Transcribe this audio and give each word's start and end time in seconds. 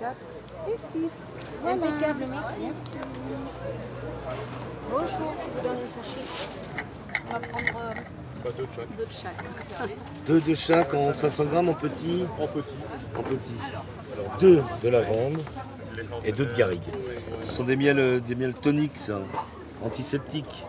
4 0.00 0.16
et 0.68 0.70
6. 0.70 1.10
Impeccable, 1.66 2.24
merci. 2.30 2.72
Bonjour, 4.90 5.08
je 5.10 5.60
vous 5.60 5.68
donne 5.68 5.76
un 5.76 5.88
sachet. 5.88 6.24
On 7.28 7.32
va 7.32 7.40
prendre 7.40 7.80
euh, 8.46 8.50
deux 8.56 9.04
de 9.04 9.10
chaque. 9.12 10.26
Deux 10.26 10.40
de 10.40 10.54
chaque 10.54 10.94
en 10.94 11.12
500 11.12 11.44
grammes 11.44 11.68
en 11.68 11.74
petit 11.74 12.24
En 12.38 12.46
petit. 12.46 12.74
En 13.14 13.22
petit. 13.22 13.54
Alors 14.14 14.38
deux 14.40 14.62
de 14.82 14.88
lavande 14.88 15.38
et 16.24 16.32
deux 16.32 16.46
de 16.46 16.54
garrigue. 16.54 16.80
Ce 17.46 17.52
sont 17.52 17.64
des 17.64 17.76
miels, 17.76 17.98
euh, 17.98 18.20
des 18.20 18.34
miels 18.34 18.54
toniques, 18.54 18.96
ça, 18.96 19.18
antiseptiques. 19.84 20.64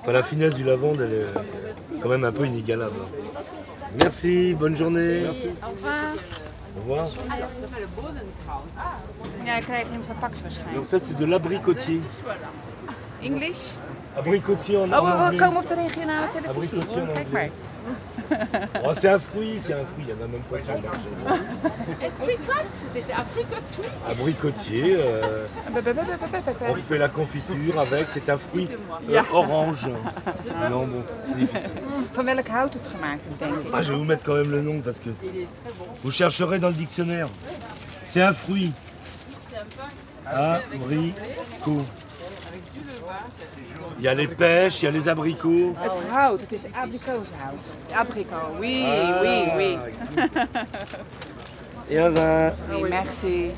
Enfin, 0.00 0.12
la 0.12 0.22
finesse 0.22 0.54
du 0.54 0.64
lavande, 0.64 1.02
elle 1.02 1.12
est 1.12 2.00
quand 2.02 2.08
même 2.08 2.24
un 2.24 2.32
peu 2.32 2.46
inégalable. 2.46 2.96
Merci, 3.98 4.54
bonne 4.54 4.76
journée. 4.76 5.24
Au 5.26 5.70
revoir. 5.70 6.04
Au 6.76 6.80
revoir. 6.80 7.08
Ja, 9.44 9.56
ik 9.56 9.62
krijg 9.62 9.88
hem 9.90 10.02
verpakt 10.06 10.42
waarschijnlijk. 10.42 10.76
Donc 10.76 10.86
ça, 10.86 11.04
c'est 11.06 11.16
de 11.18 11.26
l'abricotier. 11.26 12.00
English? 13.22 13.58
Abricotier 14.16 14.82
en, 14.82 14.92
Oh, 14.94 15.04
we, 15.04 15.12
anglais. 15.12 15.40
komen 15.40 15.60
op 15.60 15.66
de 15.68 15.74
regionale 15.74 16.28
televisie. 16.28 16.78
Abricotier 16.78 17.02
en 17.02 17.12
Kijk 17.12 17.26
anglais. 17.26 17.50
maar. 17.50 18.82
Oh, 18.84 18.92
c'est 18.94 19.10
un 19.10 19.18
fruit, 19.20 19.60
c'est 19.64 19.74
un 19.74 19.84
fruit, 19.84 20.04
il 20.04 20.08
y 20.08 20.12
en 20.12 20.24
a 20.24 20.26
même 20.28 20.42
pas 20.50 20.62
sur 20.62 20.74
le 20.74 20.80
marché. 20.80 21.08
Apricot, 22.06 22.70
des 22.94 23.04
apricot 23.12 23.62
tree. 23.70 23.90
Abricotier, 24.10 24.96
euh, 24.98 25.46
on 26.70 26.74
fait 26.74 26.98
la 26.98 27.08
confiture 27.08 27.78
avec, 27.80 28.06
c'est 28.08 28.28
un 28.30 28.38
fruit 28.38 28.68
euh, 29.10 29.22
orange. 29.32 29.86
Non, 30.70 30.86
bon, 30.86 31.02
c'est 31.28 31.36
difficile. 31.36 31.82
Van 32.14 32.24
welk 32.24 32.48
hout 32.48 32.74
het 32.74 32.86
gemaakt 32.86 33.20
is, 33.30 33.36
denk 33.38 33.58
ik. 33.58 33.72
Ah, 33.72 33.82
je 33.82 33.88
vais 33.90 33.96
vous 33.98 34.06
mettre 34.06 34.24
quand 34.24 34.36
même 34.36 34.50
le 34.50 34.62
nom 34.62 34.80
parce 34.82 34.98
que 35.00 35.10
vous 36.02 36.10
chercherez 36.12 36.58
dans 36.58 36.68
le 36.70 36.76
dictionnaire. 36.76 37.28
C'est 38.14 38.22
un 38.22 38.32
fruit. 38.32 38.72
Abricot. 40.24 41.84
Il 43.98 44.04
y 44.04 44.06
a 44.06 44.14
les 44.14 44.28
pêches, 44.28 44.82
il 44.82 44.84
y 44.84 44.88
a 44.88 44.90
les 44.92 45.08
abricots. 45.08 45.74
Het 45.82 45.92
hout, 46.12 46.40
het 46.40 46.52
is 46.52 46.62
abrikozenhout. 46.72 47.58
Abricot, 47.92 48.56
oui, 48.60 48.84
Ah, 48.86 49.20
oui, 49.20 49.50
oui. 49.56 49.78
Et 51.90 51.98
un 51.98 52.10
vin. 52.10 52.52
Oui, 52.72 52.88
merci. 52.88 53.50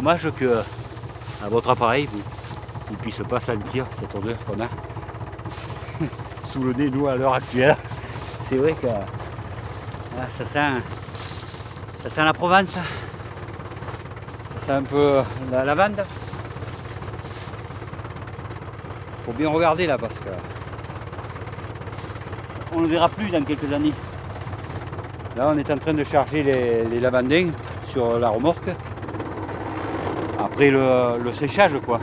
Dommage 0.00 0.30
que 0.38 0.62
à 1.44 1.48
votre 1.50 1.68
appareil, 1.68 2.06
vous 2.06 2.22
ne 2.92 2.96
puissiez 2.96 3.22
pas 3.22 3.38
sentir 3.38 3.84
cette 3.92 4.14
odeur 4.14 4.38
qu'on 4.46 4.58
a 4.58 4.68
sous 6.50 6.62
le 6.62 6.72
nez, 6.72 6.88
nous, 6.88 7.06
à 7.06 7.16
l'heure 7.16 7.34
actuelle. 7.34 7.76
C'est 8.48 8.56
vrai 8.56 8.72
que 8.72 8.86
ah, 8.86 10.26
ça, 10.38 10.44
sent, 10.46 10.82
ça 12.02 12.08
sent 12.08 12.24
la 12.24 12.32
Provence. 12.32 12.70
Ça 12.70 14.66
sent 14.66 14.72
un 14.72 14.82
peu 14.82 15.20
la 15.52 15.64
lavande. 15.64 16.02
faut 19.26 19.32
bien 19.32 19.50
regarder 19.50 19.86
là 19.86 19.98
parce 19.98 20.14
que 20.14 20.30
on 22.72 22.80
ne 22.80 22.86
verra 22.86 23.10
plus 23.10 23.28
dans 23.28 23.44
quelques 23.44 23.70
années. 23.70 23.92
Là, 25.36 25.52
on 25.54 25.58
est 25.58 25.70
en 25.70 25.76
train 25.76 25.92
de 25.92 26.04
charger 26.04 26.42
les, 26.42 26.84
les 26.84 27.00
lavandins 27.00 27.50
sur 27.92 28.18
la 28.18 28.30
remorque 28.30 28.70
après 30.50 30.70
le, 30.70 31.32
séchage 31.32 31.72
quoi. 31.84 32.00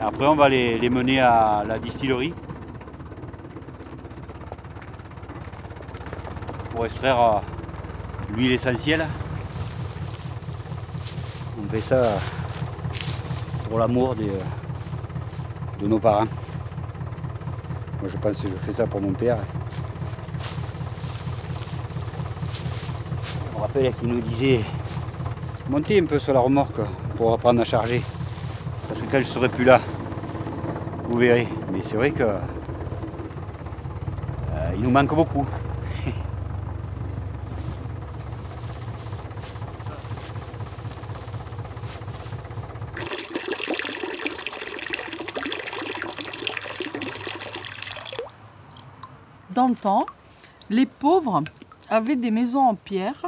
Après 0.00 0.26
on 0.26 0.34
va 0.34 0.48
les, 0.48 0.78
les 0.78 0.90
mener 0.90 1.20
à 1.20 1.64
la 1.66 1.78
distillerie 1.78 2.34
pour 6.70 6.84
extraire 6.84 7.20
euh, 7.20 8.34
l'huile 8.34 8.52
essentielle. 8.52 9.06
On 11.58 11.68
fait 11.68 11.80
ça 11.80 12.18
pour 13.68 13.78
l'amour 13.78 14.14
des, 14.14 14.28
euh, 14.28 15.80
de 15.80 15.88
nos 15.88 15.98
parents. 15.98 16.26
Moi 18.02 18.10
je 18.12 18.16
pense 18.18 18.40
que 18.42 18.48
je 18.48 18.54
fais 18.66 18.72
ça 18.72 18.86
pour 18.86 19.00
mon 19.00 19.12
père. 19.12 19.38
Je 23.50 23.56
me 23.56 23.62
rappelle 23.62 23.94
qu'il 23.94 24.08
nous 24.08 24.20
disait 24.20 24.60
montez 25.70 25.98
un 26.00 26.04
peu 26.06 26.18
sur 26.18 26.32
la 26.32 26.40
remorque 26.40 26.80
pour 27.16 27.32
apprendre 27.32 27.60
à 27.60 27.64
charger. 27.64 28.02
Parce 28.88 29.00
que 29.00 29.06
quand 29.10 29.18
je 29.18 29.24
serai 29.24 29.48
plus 29.48 29.64
là, 29.64 29.80
vous 31.04 31.16
verrez. 31.18 31.48
Mais 31.72 31.82
c'est 31.82 31.96
vrai 31.96 32.10
que 32.12 32.22
euh, 32.22 32.38
il 34.74 34.82
nous 34.82 34.90
manque 34.90 35.14
beaucoup. 35.14 35.44
Dans 49.50 49.68
le 49.68 49.74
temps, 49.74 50.06
les 50.70 50.86
pauvres 50.86 51.42
avaient 51.88 52.16
des 52.16 52.30
maisons 52.30 52.60
en 52.60 52.74
pierre 52.74 53.26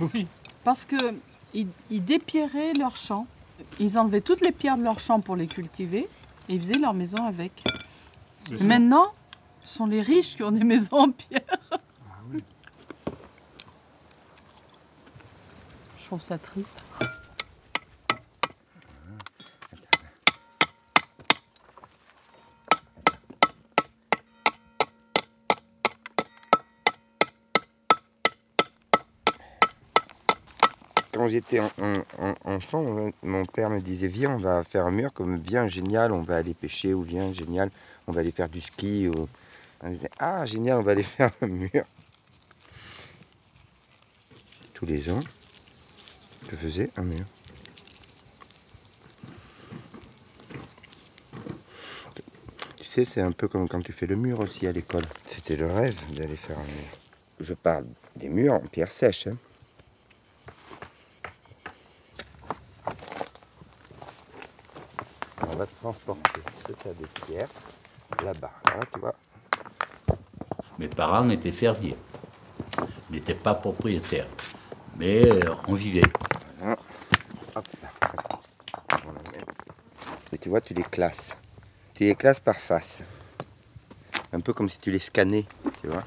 Oui. 0.00 0.26
parce 0.64 0.84
que 0.84 0.96
ils, 1.54 1.68
ils 1.90 2.04
dépierraient 2.04 2.72
leurs 2.74 2.96
champs. 2.96 3.26
Ils 3.78 3.98
enlevaient 3.98 4.20
toutes 4.20 4.40
les 4.40 4.52
pierres 4.52 4.76
de 4.76 4.82
leurs 4.82 4.98
champs 4.98 5.20
pour 5.20 5.36
les 5.36 5.46
cultiver 5.46 6.08
et 6.48 6.54
ils 6.54 6.60
faisaient 6.60 6.78
leur 6.78 6.94
maison 6.94 7.24
avec. 7.24 7.64
Et 8.50 8.62
maintenant, 8.62 9.12
ce 9.64 9.78
sont 9.78 9.86
les 9.86 10.02
riches 10.02 10.36
qui 10.36 10.42
ont 10.42 10.52
des 10.52 10.64
maisons 10.64 10.98
en 10.98 11.10
pierre. 11.10 11.40
Je 15.98 16.04
trouve 16.04 16.22
ça 16.22 16.36
triste. 16.36 16.82
Quand 31.24 31.30
j'étais 31.30 31.58
en- 31.58 31.70
en- 31.80 32.02
en- 32.18 32.34
enfant, 32.56 32.80
on- 32.82 33.10
mon 33.22 33.46
père 33.46 33.70
me 33.70 33.80
disait 33.80 34.08
Viens, 34.08 34.32
on 34.32 34.36
va 34.36 34.62
faire 34.62 34.84
un 34.84 34.90
mur 34.90 35.10
comme 35.14 35.38
bien 35.38 35.66
génial, 35.68 36.12
on 36.12 36.20
va 36.20 36.36
aller 36.36 36.52
pêcher, 36.52 36.92
ou 36.92 37.00
viens, 37.00 37.32
génial, 37.32 37.70
on 38.06 38.12
va 38.12 38.20
aller 38.20 38.30
faire 38.30 38.50
du 38.50 38.60
ski. 38.60 39.08
Ou... 39.08 39.26
On 39.82 39.88
disait 39.88 40.10
Ah, 40.18 40.44
génial, 40.44 40.76
on 40.80 40.82
va 40.82 40.92
aller 40.92 41.02
faire 41.16 41.30
un 41.40 41.46
mur. 41.46 41.82
Tous 44.74 44.84
les 44.84 45.08
ans, 45.08 45.20
je 46.50 46.56
faisais 46.56 46.90
un 46.98 47.04
mur. 47.04 47.24
Tu 52.76 52.84
sais, 52.84 53.06
c'est 53.10 53.22
un 53.22 53.32
peu 53.32 53.48
comme 53.48 53.66
quand 53.66 53.80
tu 53.80 53.94
fais 53.94 54.06
le 54.06 54.16
mur 54.16 54.40
aussi 54.40 54.66
à 54.66 54.72
l'école. 54.72 55.06
C'était 55.34 55.56
le 55.56 55.72
rêve 55.72 55.94
d'aller 56.14 56.36
faire 56.36 56.58
un 56.58 56.62
mur. 56.64 56.98
Je 57.40 57.54
parle 57.54 57.86
des 58.16 58.28
murs 58.28 58.52
en 58.52 58.60
pierre 58.60 58.90
sèche. 58.90 59.28
hein. 59.28 59.38
On 65.54 65.56
va 65.56 65.66
transporter 65.66 66.40
ce 66.66 66.72
tas 66.72 66.92
de 66.94 67.06
pierres 67.06 67.48
là-bas. 68.24 68.50
Là, 68.64 68.84
tu 68.92 68.98
vois. 68.98 69.14
Mes 70.80 70.88
parents 70.88 71.30
étaient 71.30 71.52
fermiers, 71.52 71.94
n'étaient 73.08 73.36
pas 73.36 73.54
propriétaires, 73.54 74.26
mais 74.96 75.30
euh, 75.30 75.54
on 75.68 75.74
vivait. 75.74 76.02
Voilà. 76.58 76.76
Hop 77.54 77.66
là. 77.80 77.88
Et 80.32 80.38
tu 80.38 80.48
vois, 80.48 80.60
tu 80.60 80.74
les 80.74 80.82
classes. 80.82 81.28
Tu 81.94 82.02
les 82.02 82.16
classes 82.16 82.40
par 82.40 82.56
face. 82.56 83.02
Un 84.32 84.40
peu 84.40 84.52
comme 84.52 84.68
si 84.68 84.80
tu 84.80 84.90
les 84.90 84.98
scannais, 84.98 85.44
tu 85.80 85.86
vois. 85.86 86.02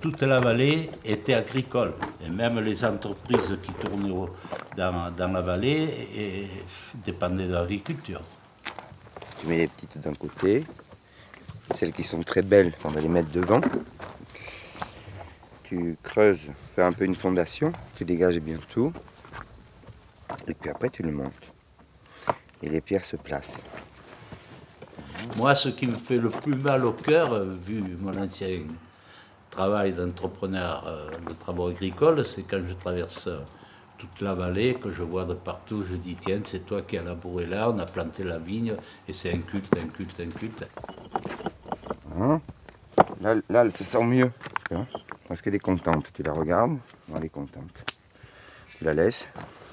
Toute 0.00 0.22
la 0.22 0.40
vallée 0.40 0.90
était 1.04 1.34
agricole, 1.34 1.94
et 2.26 2.28
même 2.30 2.58
les 2.58 2.84
entreprises 2.84 3.56
qui 3.62 3.72
tournaient 3.74 4.26
dans, 4.76 5.14
dans 5.16 5.32
la 5.32 5.40
vallée 5.40 6.08
et, 6.16 6.48
dépendaient 7.04 7.46
de 7.46 7.52
l'agriculture. 7.52 8.22
Tu 9.40 9.46
mets 9.46 9.58
les 9.58 9.68
petites 9.68 9.98
d'un 9.98 10.14
côté. 10.14 10.64
Celles 11.76 11.92
qui 11.92 12.04
sont 12.04 12.22
très 12.22 12.42
belles, 12.42 12.72
on 12.84 12.88
va 12.88 13.00
les 13.00 13.08
mettre 13.08 13.30
devant. 13.30 13.60
Tu 15.64 15.96
creuses, 16.02 16.48
fais 16.74 16.82
un 16.82 16.92
peu 16.92 17.04
une 17.04 17.14
fondation, 17.14 17.72
tu 17.96 18.04
dégages 18.04 18.38
bien 18.40 18.58
tout. 18.70 18.92
Et 20.48 20.54
puis 20.54 20.68
après, 20.68 20.90
tu 20.90 21.02
le 21.02 21.12
montes. 21.12 21.32
Et 22.62 22.68
les 22.68 22.80
pierres 22.80 23.04
se 23.04 23.16
placent. 23.16 23.62
Moi, 25.36 25.54
ce 25.54 25.68
qui 25.68 25.86
me 25.86 25.96
fait 25.96 26.18
le 26.18 26.30
plus 26.30 26.56
mal 26.56 26.84
au 26.84 26.92
cœur, 26.92 27.32
euh, 27.32 27.54
vu 27.64 27.82
mon 28.00 28.16
ancien 28.20 28.62
travail 29.50 29.92
d'entrepreneur 29.92 30.86
euh, 30.86 31.10
de 31.28 31.32
travaux 31.34 31.68
agricoles, 31.68 32.26
c'est 32.26 32.42
quand 32.42 32.62
je 32.66 32.74
traverse 32.74 33.28
euh, 33.28 33.38
toute 34.00 34.22
la 34.22 34.34
vallée, 34.34 34.74
que 34.74 34.90
je 34.92 35.02
vois 35.02 35.26
de 35.26 35.34
partout, 35.34 35.84
je 35.88 35.94
dis 35.94 36.16
tiens, 36.18 36.40
c'est 36.44 36.64
toi 36.66 36.80
qui 36.80 36.96
as 36.96 37.02
labouré 37.02 37.44
là, 37.44 37.68
on 37.70 37.78
a 37.78 37.84
planté 37.86 38.24
la 38.24 38.38
vigne, 38.38 38.72
et 39.06 39.12
c'est 39.12 39.30
un 39.32 39.38
culte, 39.40 39.70
un 39.76 39.88
culte, 39.88 40.18
un 40.20 40.30
culte. 40.30 40.64
Hein? 42.18 42.40
Là, 43.20 43.34
là, 43.50 43.62
elle 43.64 43.76
se 43.76 43.84
sent 43.84 44.02
mieux. 44.04 44.30
hein, 44.70 44.86
parce 45.28 45.42
qu'elle 45.42 45.54
est 45.54 45.58
contente. 45.58 46.06
Tu 46.14 46.22
la 46.22 46.32
regardes, 46.32 46.78
elle 47.14 47.24
est 47.24 47.28
contente. 47.28 47.84
Tu 48.78 48.84
la 48.84 48.94
laisses. 48.94 49.26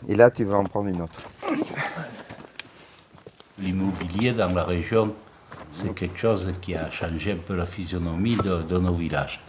Et 0.09 0.15
là, 0.15 0.29
tu 0.29 0.43
vas 0.43 0.57
en 0.57 0.65
prendre 0.65 0.89
une 0.89 1.01
autre. 1.01 1.21
L'immobilier 3.59 4.33
dans 4.33 4.53
la 4.53 4.63
région, 4.65 5.15
c'est 5.71 5.95
quelque 5.95 6.19
chose 6.19 6.53
qui 6.61 6.75
a 6.75 6.91
changé 6.91 7.31
un 7.31 7.37
peu 7.37 7.55
la 7.55 7.65
physionomie 7.65 8.35
de, 8.35 8.61
de 8.63 8.77
nos 8.77 8.93
villages. 8.93 9.39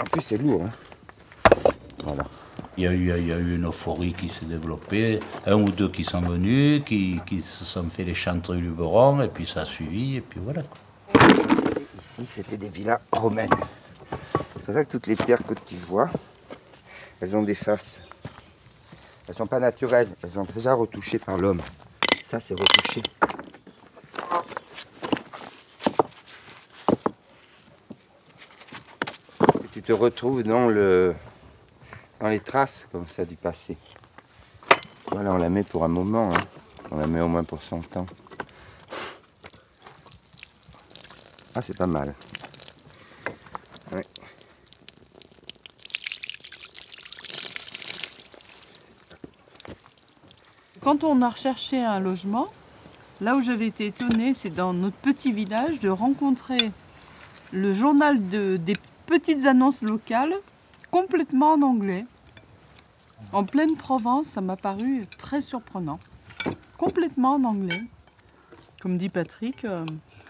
En 0.00 0.04
plus, 0.04 0.22
c'est 0.22 0.38
lourd. 0.38 0.62
hein? 0.64 0.70
Voilà. 2.04 2.24
Il 2.78 2.84
y, 2.84 2.86
a 2.86 2.92
eu, 2.92 3.56
une 3.56 3.66
euphorie 3.66 4.14
qui 4.14 4.28
s'est 4.28 4.44
développée, 4.44 5.18
un 5.46 5.56
ou 5.56 5.68
deux 5.68 5.90
qui 5.90 6.04
sont 6.04 6.20
venus, 6.20 6.84
qui, 6.86 7.20
se 7.42 7.64
sont 7.64 7.90
fait 7.90 8.04
les 8.04 8.14
chantres 8.14 8.54
du 8.54 8.62
Luberon, 8.62 9.20
et 9.20 9.26
puis 9.26 9.48
ça 9.48 9.62
a 9.62 9.64
suivi, 9.64 10.14
et 10.14 10.20
puis 10.20 10.38
voilà. 10.40 10.62
Ici, 12.00 12.24
c'était 12.32 12.56
des 12.56 12.68
villas 12.68 13.00
romaines. 13.10 13.50
C'est 14.54 14.62
pour 14.64 14.74
ça 14.74 14.84
que 14.84 14.92
toutes 14.92 15.08
les 15.08 15.16
pierres 15.16 15.44
que 15.44 15.54
tu 15.54 15.74
vois, 15.88 16.08
elles 17.20 17.34
ont 17.34 17.42
des 17.42 17.56
faces. 17.56 18.00
Elles 19.28 19.34
sont 19.34 19.48
pas 19.48 19.58
naturelles, 19.58 20.08
elles 20.22 20.30
sont 20.30 20.46
déjà 20.54 20.72
retouchées 20.72 21.18
par 21.18 21.36
l'homme. 21.36 21.60
Ça, 22.24 22.38
c'est 22.38 22.54
retouché. 22.54 23.02
Et 29.64 29.68
tu 29.72 29.82
te 29.82 29.92
retrouves 29.92 30.44
dans 30.44 30.68
le 30.68 31.12
dans 32.20 32.28
les 32.28 32.40
traces 32.40 32.86
comme 32.92 33.04
ça 33.04 33.24
du 33.24 33.36
passé. 33.36 33.76
Voilà, 35.12 35.32
on 35.32 35.36
la 35.38 35.48
met 35.48 35.62
pour 35.62 35.84
un 35.84 35.88
moment. 35.88 36.34
hein. 36.34 36.40
On 36.90 36.98
la 36.98 37.06
met 37.06 37.20
au 37.20 37.28
moins 37.28 37.44
pour 37.44 37.62
100 37.62 37.96
ans. 37.96 38.06
Ah, 41.54 41.62
c'est 41.62 41.76
pas 41.76 41.86
mal. 41.86 42.14
Quand 50.80 51.04
on 51.04 51.20
a 51.22 51.28
recherché 51.28 51.82
un 51.82 52.00
logement, 52.00 52.48
là 53.20 53.36
où 53.36 53.42
j'avais 53.42 53.66
été 53.66 53.86
étonnée, 53.86 54.32
c'est 54.32 54.50
dans 54.50 54.72
notre 54.72 54.96
petit 54.96 55.32
village 55.32 55.80
de 55.80 55.88
rencontrer 55.88 56.72
le 57.52 57.72
journal 57.72 58.28
de, 58.28 58.56
des 58.56 58.76
petites 59.06 59.46
annonces 59.46 59.82
locales 59.82 60.34
complètement 60.90 61.52
en 61.52 61.62
anglais. 61.62 62.04
En 63.32 63.44
pleine 63.44 63.76
Provence, 63.76 64.26
ça 64.26 64.40
m'a 64.40 64.56
paru 64.56 65.04
très 65.18 65.40
surprenant. 65.40 65.98
Complètement 66.76 67.34
en 67.34 67.44
anglais. 67.44 67.82
Comme 68.80 68.96
dit 68.96 69.08
Patrick, 69.08 69.64
euh, 69.64 69.84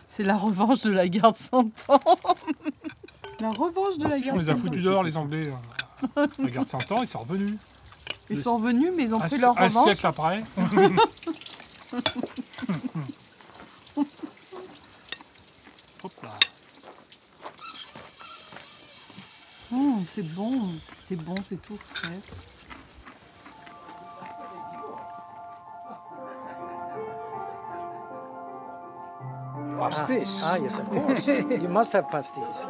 c'est 0.09 0.25
la 0.25 0.37
revanche 0.37 0.81
de 0.83 0.91
la 0.91 1.07
guerre 1.07 1.33
de 1.33 1.37
100 1.37 1.59
ans. 1.91 2.01
la 3.41 3.51
revanche 3.51 3.99
de 3.99 4.09
la 4.09 4.17
Si, 4.17 4.23
guerre 4.23 4.35
on 4.35 4.39
de 4.39 4.43
les 4.43 4.51
a 4.51 4.55
100 4.55 4.61
foutus 4.61 4.83
ans. 4.83 4.91
dehors, 4.91 5.03
les 5.03 5.17
Anglais. 5.17 5.51
euh, 6.17 6.27
Regarde 6.43 6.69
100 6.69 6.93
ans, 6.93 7.03
ils 7.03 7.09
sont 7.09 7.21
revenus. 7.21 7.55
Ils 8.31 8.43
sont 8.43 8.57
revenus, 8.57 8.91
mais 8.97 9.05
ils 9.05 9.15
ont 9.15 9.23
Un, 9.23 9.29
fait 9.29 9.39
leur 9.39 9.57
un 9.59 9.69
revanche. 9.69 9.85
siècle 9.85 10.07
après. 10.07 10.43
Hop 16.05 16.13
là. 16.23 16.31
Oh, 19.73 19.99
c'est 20.19 20.35
bon, 20.35 20.61
c'est 20.99 21.15
bon, 21.15 21.35
c'est 21.49 21.63
tout 21.63 21.79
frais. 21.95 22.19
Pastis. 29.79 30.41
Ah, 30.45 30.59
yes, 30.59 30.77
of 30.77 30.89
course. 30.89 31.27
you 31.63 31.69
must 31.69 31.93
have 31.93 32.09
pastis. 32.11 32.67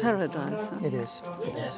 Paradise. 0.00 0.68
huh? 0.68 0.78
It 0.86 0.94
is. 0.94 1.22
It 1.44 1.54
is. 1.56 1.72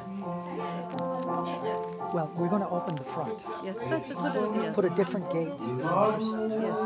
Well, 2.13 2.31
we're 2.35 2.47
going 2.49 2.61
to 2.61 2.69
open 2.69 2.95
the 2.95 3.03
front. 3.03 3.39
Yes, 3.63 3.79
that's 3.89 4.11
a 4.11 4.13
good 4.13 4.37
idea. 4.37 4.71
Put 4.73 4.85
a 4.85 4.89
different 4.91 5.31
gate. 5.31 5.47
Yes, 5.59 6.77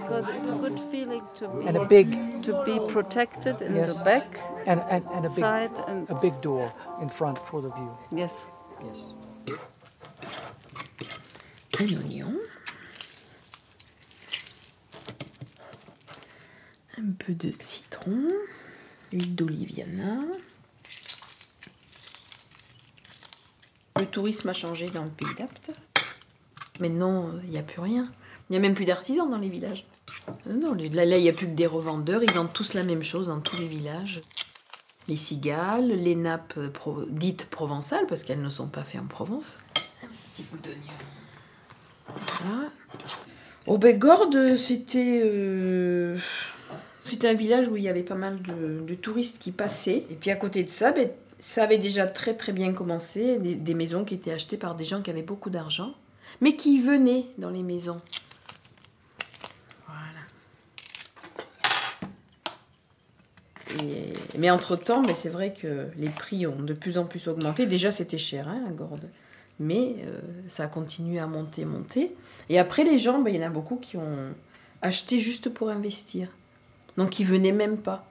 because 0.00 0.28
it's 0.36 0.48
a 0.48 0.52
good 0.54 0.78
feeling 0.80 1.22
to 1.36 1.48
be 1.48 1.66
And 1.66 1.76
a 1.76 1.84
big, 1.86 2.42
to 2.44 2.62
be 2.64 2.78
protected 2.92 3.60
in 3.62 3.74
Yes. 3.74 3.98
the 3.98 4.04
back 4.04 4.38
and, 4.66 4.80
and, 4.90 5.04
and 5.06 5.26
a 5.26 5.30
big, 5.30 5.38
side 5.44 5.72
and 5.88 6.08
a 6.10 6.14
big 6.20 6.40
door 6.42 6.72
in 7.00 7.08
front 7.08 7.38
for 7.38 7.60
the 7.60 7.70
view. 7.70 7.90
yes. 8.12 8.46
Yes. 8.84 9.12
un 11.80 11.88
oignon, 11.98 12.36
un 16.98 17.12
peu 17.18 17.34
de 17.34 17.50
citron, 17.64 18.28
d'oliviana. 19.18 20.18
Le 23.98 24.06
tourisme 24.06 24.48
a 24.48 24.52
changé 24.52 24.88
dans 24.90 25.04
le 25.04 25.10
pays 25.10 25.34
d'Apt. 25.38 25.72
Maintenant, 26.80 27.30
il 27.44 27.50
n'y 27.50 27.58
a 27.58 27.62
plus 27.62 27.80
rien. 27.80 28.10
Il 28.48 28.52
n'y 28.52 28.56
a 28.56 28.60
même 28.60 28.74
plus 28.74 28.84
d'artisans 28.84 29.30
dans 29.30 29.38
les 29.38 29.48
villages. 29.48 29.86
Non, 30.46 30.74
là, 30.74 31.04
il 31.04 31.22
n'y 31.22 31.28
a 31.28 31.32
plus 31.32 31.46
que 31.46 31.54
des 31.54 31.66
revendeurs. 31.66 32.22
Ils 32.22 32.32
vendent 32.32 32.52
tous 32.52 32.74
la 32.74 32.82
même 32.82 33.02
chose 33.02 33.28
dans 33.28 33.40
tous 33.40 33.56
les 33.58 33.68
villages. 33.68 34.20
Les 35.06 35.16
cigales, 35.16 35.88
les 35.88 36.14
nappes 36.14 36.58
dites 37.08 37.48
provençales, 37.50 38.06
parce 38.06 38.24
qu'elles 38.24 38.42
ne 38.42 38.48
sont 38.48 38.68
pas 38.68 38.84
faites 38.84 39.00
en 39.00 39.06
Provence. 39.06 39.58
Un 40.02 40.08
petit 40.32 40.42
bout 40.44 40.58
d'oignon. 40.58 40.80
Voilà. 42.06 42.68
Au 43.66 43.78
Begorde, 43.78 44.56
c'était 44.56 45.22
euh, 45.24 46.18
c'était 47.04 47.28
un 47.28 47.34
village 47.34 47.68
où 47.68 47.76
il 47.76 47.82
y 47.82 47.88
avait 47.88 48.02
pas 48.02 48.14
mal 48.14 48.40
de, 48.40 48.94
touristes 48.94 49.38
qui 49.38 49.52
passaient. 49.52 50.06
Et 50.10 50.14
puis 50.14 50.30
à 50.30 50.36
côté 50.36 50.64
de 50.64 50.70
ça, 50.70 50.92
ben, 50.92 51.10
ça 51.38 51.64
avait 51.64 51.78
déjà 51.78 52.06
très 52.06 52.34
très 52.34 52.52
bien 52.52 52.72
commencé. 52.72 53.38
Des, 53.38 53.74
maisons 53.74 54.04
qui 54.04 54.14
étaient 54.14 54.32
achetées 54.32 54.56
par 54.56 54.74
des 54.74 54.84
gens 54.84 55.02
qui 55.02 55.10
avaient 55.10 55.22
beaucoup 55.22 55.50
d'argent, 55.50 55.94
mais 56.40 56.56
qui 56.56 56.80
venaient 56.80 57.26
dans 57.36 57.50
les 57.50 57.62
maisons. 57.62 58.00
Voilà. 59.86 60.20
Mais 64.38 64.50
entre-temps, 64.50 65.02
ben, 65.02 65.14
c'est 65.14 65.28
vrai 65.28 65.52
que 65.52 65.88
les 65.98 66.08
prix 66.08 66.46
ont 66.46 66.62
de 66.62 66.72
plus 66.72 66.96
en 66.96 67.04
plus 67.04 67.28
augmenté. 67.28 67.66
Déjà, 67.66 67.92
c'était 67.92 68.18
cher 68.18 68.48
hein, 68.48 68.64
à 68.66 68.70
Gordes. 68.70 69.10
Mais 69.60 69.96
euh, 70.06 70.20
ça 70.48 70.64
a 70.64 70.68
continué 70.68 71.18
à 71.18 71.26
monter, 71.26 71.64
monter. 71.64 72.16
Et 72.48 72.58
après, 72.58 72.82
les 72.82 72.98
gens, 72.98 73.20
ben, 73.20 73.32
il 73.32 73.38
y 73.40 73.44
en 73.44 73.46
a 73.46 73.50
beaucoup 73.50 73.76
qui 73.76 73.98
ont 73.98 74.34
acheté 74.80 75.18
juste 75.18 75.50
pour 75.50 75.68
investir. 75.68 76.28
Donc, 76.96 77.18
ils 77.18 77.26
venaient 77.26 77.52
même 77.52 77.78
pas. 77.78 78.06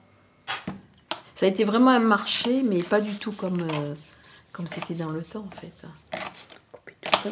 Ça 1.34 1.46
a 1.46 1.48
été 1.48 1.64
vraiment 1.64 1.90
un 1.90 2.00
marché, 2.00 2.62
mais 2.62 2.82
pas 2.82 3.00
du 3.00 3.14
tout 3.16 3.32
comme 3.32 3.60
euh, 3.60 3.94
comme 4.52 4.68
c'était 4.68 4.94
dans 4.94 5.10
le 5.10 5.22
temps, 5.22 5.46
en 5.50 5.56
fait. 5.56 5.72
Couper 6.70 6.94
tout 7.00 7.18
ça. 7.22 7.30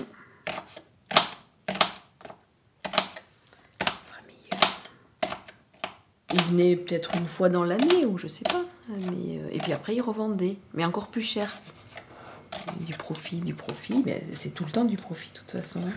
Ils 6.35 6.42
venaient 6.44 6.76
peut-être 6.76 7.14
une 7.16 7.26
fois 7.26 7.49
dans 7.50 7.62
l'année, 7.62 8.06
ou 8.06 8.16
je 8.16 8.26
sais 8.26 8.44
pas. 8.44 8.64
Mais, 8.88 9.38
euh, 9.38 9.49
et 9.52 9.59
puis 9.59 9.73
après, 9.73 9.94
ils 9.94 10.00
revendaient, 10.00 10.56
mais 10.75 10.85
encore 10.85 11.09
plus 11.09 11.21
cher. 11.21 11.52
Du 12.80 12.94
profit, 12.94 13.37
du 13.37 13.54
profit, 13.54 14.02
mais 14.04 14.25
c'est 14.35 14.50
tout 14.50 14.64
le 14.64 14.71
temps 14.71 14.85
du 14.85 14.97
profit, 14.97 15.30
de 15.32 15.38
toute 15.38 15.50
façon. 15.50 15.80
Parce 15.80 15.97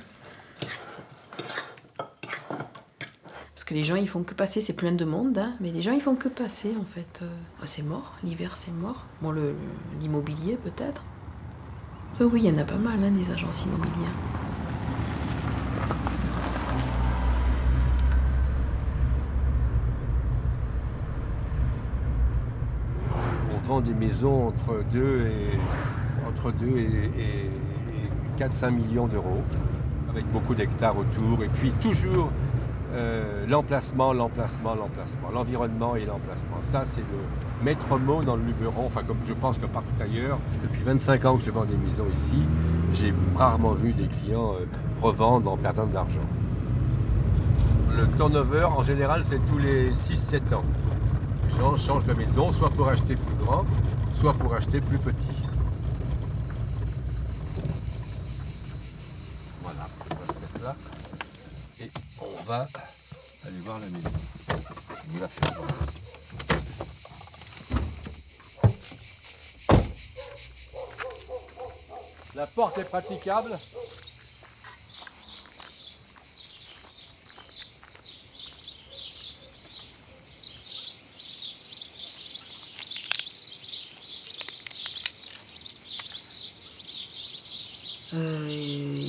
que 3.65 3.73
les 3.73 3.83
gens, 3.83 3.95
ils 3.95 4.07
font 4.07 4.21
que 4.21 4.35
passer, 4.35 4.61
c'est 4.61 4.75
plein 4.75 4.91
de 4.91 5.05
monde, 5.05 5.39
hein, 5.39 5.53
mais 5.59 5.71
les 5.71 5.81
gens, 5.81 5.91
ils 5.91 6.01
font 6.01 6.15
que 6.15 6.29
passer, 6.29 6.73
en 6.79 6.83
fait. 6.83 7.21
Euh, 7.23 7.27
oh, 7.61 7.65
c'est 7.65 7.81
mort, 7.81 8.13
l'hiver, 8.23 8.55
c'est 8.57 8.71
mort. 8.71 9.05
Bon, 9.23 9.33
l'immobilier, 9.99 10.55
peut-être. 10.63 11.03
Ça, 12.11 12.25
oui, 12.25 12.41
il 12.43 12.51
y 12.51 12.55
en 12.55 12.59
a 12.59 12.63
pas 12.63 12.77
mal, 12.77 13.03
hein, 13.03 13.09
des 13.09 13.31
agences 13.31 13.63
immobilières. 13.63 14.11
On 23.51 23.67
vend 23.67 23.81
des 23.81 23.95
maisons 23.95 24.49
entre 24.49 24.83
2 24.93 25.27
et, 25.27 25.59
entre 26.27 26.51
2 26.51 26.67
et, 26.67 27.11
et, 27.17 27.49
4-5 28.37 28.69
millions 28.69 29.07
d'euros, 29.07 29.41
avec 30.09 30.29
beaucoup 30.31 30.53
d'hectares 30.53 30.97
autour, 30.97 31.43
et 31.43 31.47
puis 31.47 31.71
toujours 31.81 32.29
euh, 32.95 33.45
l'emplacement, 33.47 34.13
l'emplacement, 34.13 34.73
l'emplacement, 34.73 35.29
l'environnement 35.33 35.95
et 35.95 36.05
l'emplacement. 36.05 36.57
Ça, 36.63 36.85
c'est 36.87 37.01
le 37.01 37.65
maître 37.65 37.97
mot 37.97 38.23
dans 38.23 38.37
le 38.37 38.43
Luberon, 38.43 38.85
enfin 38.85 39.03
comme 39.03 39.17
je 39.27 39.33
pense 39.33 39.57
que 39.57 39.65
partout 39.65 39.91
ailleurs. 40.01 40.37
Depuis 40.63 40.81
25 40.83 41.25
ans 41.25 41.37
que 41.37 41.43
je 41.43 41.51
vends 41.51 41.65
des 41.65 41.77
maisons 41.77 42.05
ici, 42.13 42.47
j'ai 42.93 43.13
rarement 43.35 43.73
vu 43.73 43.91
des 43.91 44.07
clients 44.07 44.53
euh, 44.53 44.65
revendre 45.01 45.51
en 45.51 45.57
perdant 45.57 45.85
de 45.85 45.93
l'argent. 45.93 46.25
Le 47.97 48.07
turnover, 48.17 48.65
en 48.65 48.83
général, 48.83 49.23
c'est 49.25 49.39
tous 49.45 49.57
les 49.57 49.91
6-7 49.91 50.53
ans. 50.53 50.63
Les 51.49 51.55
gens 51.55 51.77
changent 51.77 52.05
de 52.05 52.13
maison, 52.13 52.51
soit 52.51 52.69
pour 52.69 52.87
acheter 52.87 53.15
plus 53.15 53.35
grand, 53.45 53.65
soit 54.13 54.33
pour 54.33 54.53
acheter 54.53 54.79
plus 54.79 54.97
petit. 54.99 55.35
Voilà, 59.63 59.85
on 60.11 60.15
va 60.15 60.33
se 60.33 60.39
mettre 60.39 60.65
là. 60.65 60.75
Et 61.81 61.89
on 62.21 62.35
va 62.63 63.47
aller 63.47 63.59
voir 63.59 63.79
la 63.79 63.87
maison. 63.87 64.09
On 65.15 65.19
la. 65.19 65.27
La 72.35 72.47
porte 72.47 72.77
est 72.77 72.85
praticable. 72.85 73.57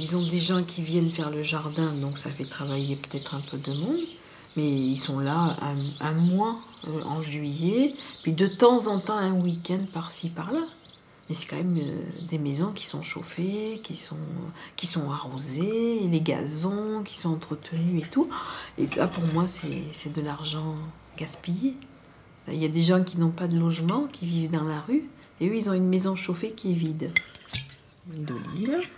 Ils 0.07 0.15
ont 0.15 0.25
des 0.25 0.39
gens 0.39 0.63
qui 0.63 0.83
viennent 0.83 1.11
faire 1.11 1.31
le 1.31 1.43
jardin, 1.43 1.91
donc 2.01 2.17
ça 2.17 2.31
fait 2.31 2.45
travailler 2.45 2.95
peut-être 2.95 3.35
un 3.35 3.41
peu 3.41 3.59
de 3.59 3.73
monde. 3.73 3.99
Mais 4.57 4.71
ils 4.71 4.97
sont 4.97 5.19
là 5.19 5.57
un, 6.01 6.13
mois 6.13 6.55
euh, 6.87 7.03
en 7.03 7.23
juillet, 7.23 7.93
puis 8.23 8.33
de 8.33 8.47
temps 8.47 8.87
en 8.87 9.01
temps 9.01 9.19
un 9.19 9.33
week-end 9.33 9.81
par-ci 9.93 10.29
par-là. 10.29 10.61
Mais 11.29 11.35
c'est 11.35 11.47
quand 11.47 11.57
même 11.57 11.77
euh, 11.77 12.03
des 12.29 12.39
maisons 12.39 12.71
qui 12.73 12.87
sont 12.87 13.03
chauffées, 13.03 13.81
qui 13.83 13.97
sont, 13.97 14.17
qui 14.77 14.87
sont 14.87 15.11
arrosées, 15.11 15.99
les 16.09 16.21
gazons 16.21 17.03
qui 17.05 17.17
sont 17.17 17.31
entretenus 17.31 18.05
et 18.05 18.09
tout. 18.09 18.31
Et 18.79 18.87
ça, 18.87 19.09
pour 19.09 19.25
moi, 19.35 19.47
c'est 19.49 20.13
de 20.13 20.21
l'argent 20.21 20.77
gaspillé. 21.19 21.75
Il 22.47 22.63
y 22.63 22.65
a 22.65 22.69
des 22.69 22.83
gens 22.83 23.03
qui 23.03 23.19
n'ont 23.19 23.31
pas 23.31 23.49
de 23.49 23.59
logement, 23.59 24.07
qui 24.13 24.25
vivent 24.25 24.53
dans 24.53 24.65
la 24.65 24.81
rue, 24.81 25.11
et 25.41 25.49
eux, 25.49 25.57
ils 25.57 25.69
ont 25.69 25.73
une 25.75 25.89
maison 25.89 26.15
chauffée 26.15 26.53
qui 26.53 26.71
est 26.71 26.75
vide. 26.75 27.11
D'olive. 28.07 28.89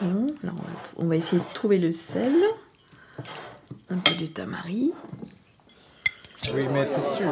Là, 0.00 0.08
on 0.44 0.48
va, 0.48 0.52
on 0.98 1.04
va 1.06 1.16
essayer 1.16 1.40
de 1.40 1.54
trouver 1.54 1.78
le 1.78 1.92
sel. 1.92 2.32
Un 3.90 3.98
peu 3.98 4.14
de 4.20 4.26
tamari. 4.26 4.92
Oui, 6.54 6.66
mais 6.72 6.84
c'est 6.84 7.16
sûr, 7.16 7.30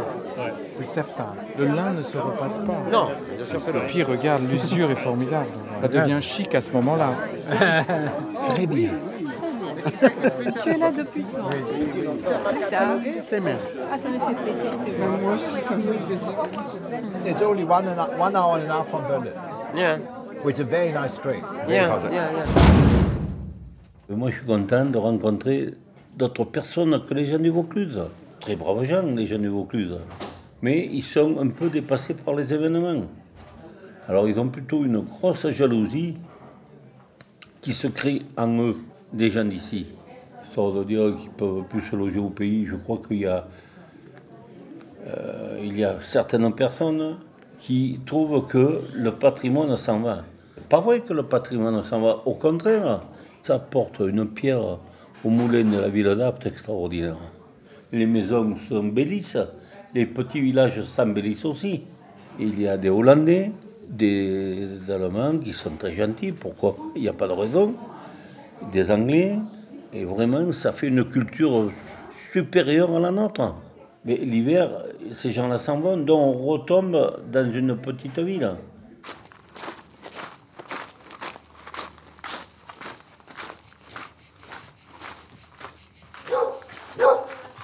c'est 0.71 0.87
certain. 0.87 1.35
Le 1.59 1.67
lin 1.67 1.93
ne 1.95 2.03
se 2.03 2.17
repasse 2.17 2.65
pas. 2.65 2.79
Non, 2.93 3.09
bien 3.37 3.45
sûr 3.45 3.67
que 3.67 3.71
non. 3.73 3.83
Et 3.83 3.87
puis 3.89 4.03
regarde, 4.05 4.49
l'usure 4.49 4.89
est 4.91 4.97
formidable. 4.97 5.49
Ça 5.83 5.89
devient 5.89 6.23
chic 6.23 6.55
à 6.55 6.61
ce 6.61 6.71
moment-là. 6.73 7.15
Très 8.43 8.67
bien. 8.67 8.91
Tu 10.63 10.69
es 10.71 10.77
là 10.77 10.93
depuis 10.93 11.25
quand? 11.25 11.51
Ça, 12.53 12.99
c'est 13.15 13.41
même. 13.41 13.57
Ah, 13.93 13.99
ça 13.99 14.09
me 14.11 14.19
fait 14.19 14.43
plaisir. 14.45 14.71
Moi 15.23 15.35
aussi, 15.35 15.67
ça 15.67 15.75
me 15.75 15.83
fait 15.83 15.99
plaisir. 16.07 16.29
It's 17.27 17.43
only 17.43 17.65
one, 17.65 17.89
and 17.89 17.99
a, 17.99 18.17
one 18.17 18.37
hour 18.37 18.59
and 18.59 18.71
a 18.71 18.79
half 18.79 18.89
from 18.89 19.03
Berlin. 19.09 19.33
Yeah. 19.75 19.99
With 20.43 20.59
a 20.59 20.65
very 20.65 20.91
nice 20.91 21.17
street. 21.17 21.43
Yeah, 21.69 22.01
yeah, 22.11 22.33
yeah. 22.33 22.47
Moi, 24.09 24.31
je 24.31 24.37
suis 24.37 24.47
content 24.47 24.87
de 24.87 24.97
rencontrer 24.97 25.75
d'autres 26.17 26.45
personnes 26.45 26.99
que 27.05 27.13
les 27.13 27.27
gens 27.27 27.39
du 27.39 27.51
Vaucluse. 27.51 28.01
Très 28.41 28.57
braves 28.57 28.85
gens, 28.85 29.03
les 29.03 29.27
gens 29.27 29.39
du 29.39 29.49
Vaucluse. 29.49 29.99
Mais 30.63 30.89
ils 30.91 31.03
sont 31.03 31.39
un 31.39 31.49
peu 31.49 31.69
dépassés 31.69 32.15
par 32.15 32.35
les 32.35 32.55
événements. 32.55 33.05
Alors, 34.09 34.29
ils 34.29 34.41
ont 34.41 34.49
plutôt 34.49 34.83
une 34.83 35.01
grosse 35.01 35.47
jalousie 35.51 36.17
qui 37.61 37.73
se 37.73 37.87
crée 37.89 38.23
en 38.39 38.49
eux, 38.63 38.77
des 39.13 39.29
gens 39.29 39.45
d'ici. 39.45 39.89
Histoire 40.45 40.73
de 40.73 40.85
dire 40.85 41.15
qu'ils 41.17 41.31
peuvent 41.31 41.65
plus 41.69 41.83
se 41.83 41.95
loger 41.95 42.19
au 42.19 42.31
pays. 42.31 42.65
Je 42.65 42.77
crois 42.77 42.99
qu'il 43.07 43.19
y 43.19 43.27
a, 43.27 43.47
euh, 45.07 45.61
il 45.63 45.79
y 45.79 45.85
a 45.85 46.01
certaines 46.01 46.51
personnes 46.55 47.19
qui 47.61 48.01
trouvent 48.07 48.47
que 48.47 48.81
le 48.95 49.13
patrimoine 49.13 49.77
s'en 49.77 50.01
va. 50.01 50.25
Pas 50.69 50.81
vrai 50.81 51.01
que 51.01 51.13
le 51.13 51.23
patrimoine 51.23 51.85
s'en 51.85 52.01
va. 52.01 52.23
Au 52.25 52.35
contraire, 52.35 53.03
ça 53.43 53.57
apporte 53.57 54.01
une 54.01 54.27
pierre 54.27 54.79
au 55.25 55.29
moulin 55.29 55.65
de 55.65 55.79
la 55.79 55.89
ville 55.89 56.15
d'Apt 56.17 56.47
extraordinaire. 56.47 57.19
Les 57.93 58.07
maisons 58.07 58.57
s'embellissent, 58.57 59.39
les 59.95 60.07
petits 60.07 60.41
villages 60.41 60.83
s'embellissent 60.83 61.45
aussi. 61.45 61.83
Il 62.39 62.59
y 62.59 62.67
a 62.67 62.79
des 62.79 62.89
Hollandais, 62.89 63.53
des 63.89 64.91
Allemands 64.91 65.39
qui 65.39 65.53
sont 65.53 65.77
très 65.79 65.95
gentils, 65.95 66.33
pourquoi 66.33 66.77
Il 66.97 67.03
n'y 67.03 67.09
a 67.09 67.13
pas 67.13 67.29
de 67.29 67.33
raison. 67.33 67.75
Des 68.73 68.91
Anglais, 68.91 69.39
et 69.93 70.05
vraiment, 70.05 70.51
ça 70.53 70.73
fait 70.73 70.89
une 70.89 71.05
culture 71.05 71.71
supérieure 72.33 72.95
à 72.97 73.01
la 73.01 73.11
nôtre. 73.11 73.55
Mais 74.05 74.17
l'hiver, 74.17 74.71
ces 75.15 75.31
gens-là 75.31 75.59
s'en 75.59 75.79
vont, 75.79 75.99
donc 75.99 76.19
on 76.19 76.47
retombe 76.47 77.23
dans 77.31 77.53
une 77.53 77.77
petite 77.77 78.19
ville. 78.19 78.57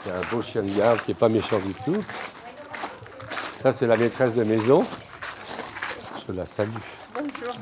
C'est 0.03 0.13
un 0.13 0.21
beau 0.31 0.43
chien 0.43 0.63
de 0.63 0.79
garde 0.79 1.01
qui 1.01 1.13
n'est 1.13 1.19
pas 1.19 1.31
méchant 1.31 1.59
du 1.59 1.73
tout. 1.73 2.05
Ça, 3.63 3.73
c'est 3.73 3.87
la 3.87 3.97
maîtresse 3.97 4.35
de 4.35 4.45
maison. 4.45 4.85
Je 6.29 6.33
la 6.33 6.45
salue. 6.45 6.71
Bonjour. 7.15 7.55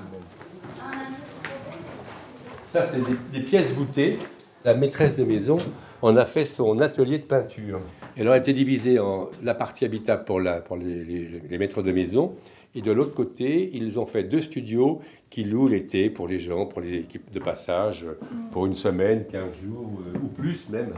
Ça, 2.73 2.87
c'est 2.91 3.05
des, 3.05 3.39
des 3.39 3.45
pièces 3.45 3.71
voûtées. 3.71 4.19
La 4.65 4.75
maîtresse 4.75 5.15
de 5.17 5.25
maison 5.25 5.59
en 6.03 6.17
a 6.17 6.25
fait 6.25 6.45
son 6.45 6.81
atelier 6.81 7.19
de 7.19 7.25
peinture. 7.25 7.81
Elle 8.17 8.29
a 8.29 8.37
été 8.37 8.53
divisée 8.53 8.99
en 8.99 9.29
la 9.43 9.55
partie 9.55 9.85
habitable 9.85 10.25
pour, 10.25 10.41
la, 10.41 10.61
pour 10.61 10.77
les, 10.77 11.05
les- 11.05 11.29
les 11.51 11.59
maîtres 11.59 11.83
de 11.83 11.91
maison. 11.93 12.35
Et 12.77 12.83
de 12.83 12.91
l'autre 12.93 13.15
côté, 13.15 13.71
ils 13.75 13.99
ont 13.99 14.07
fait 14.07 14.25
deux 14.25 14.41
studios 14.41 15.01
qui 15.31 15.45
louent 15.45 15.69
l'été 15.69 16.11
pour 16.11 16.27
les 16.29 16.39
gens, 16.41 16.67
pour 16.67 16.81
les 16.81 16.99
équipes 16.99 17.31
de 17.33 17.39
passage, 17.41 18.05
pour 18.53 18.67
une 18.67 18.75
semaine, 18.75 19.25
15 19.31 19.63
jours 19.63 20.01
euh, 20.15 20.19
ou 20.23 20.29
plus 20.29 20.69
même. 20.71 20.93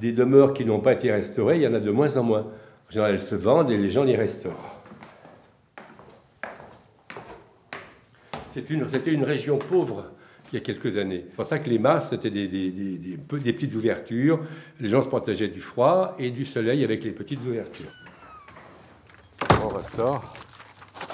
Des 0.00 0.12
demeures 0.12 0.54
qui 0.54 0.64
n'ont 0.64 0.80
pas 0.80 0.92
été 0.94 1.10
restaurées, 1.12 1.56
il 1.56 1.62
y 1.62 1.66
en 1.66 1.74
a 1.74 1.80
de 1.80 1.90
moins 1.90 2.16
en 2.16 2.22
moins. 2.22 2.40
En 2.88 2.90
général, 2.92 3.14
elles 3.14 3.22
se 3.22 3.34
vendent 3.34 3.70
et 3.70 3.76
les 3.78 3.90
gens 3.90 4.04
les 4.04 4.16
restaurent. 4.16 4.76
Une- 8.68 8.88
C'était 8.88 9.12
une 9.12 9.24
région 9.24 9.58
pauvre 9.58 10.10
il 10.52 10.56
y 10.56 10.58
a 10.58 10.60
quelques 10.60 10.96
années. 10.96 11.24
C'est 11.28 11.36
pour 11.36 11.44
ça 11.44 11.58
que 11.58 11.68
les 11.68 11.78
masses, 11.78 12.10
c'était 12.10 12.30
des, 12.30 13.18
petites 13.28 13.74
ouvertures. 13.74 14.40
Les 14.80 14.88
gens 14.88 15.02
se 15.02 15.08
protégeaient 15.08 15.48
du 15.48 15.60
froid 15.60 16.14
et 16.18 16.30
du 16.30 16.44
soleil 16.44 16.82
avec 16.84 17.04
les 17.04 17.12
petites 17.12 17.40
ouvertures. 17.44 17.90
On 19.62 19.68
ressort. 19.68 20.34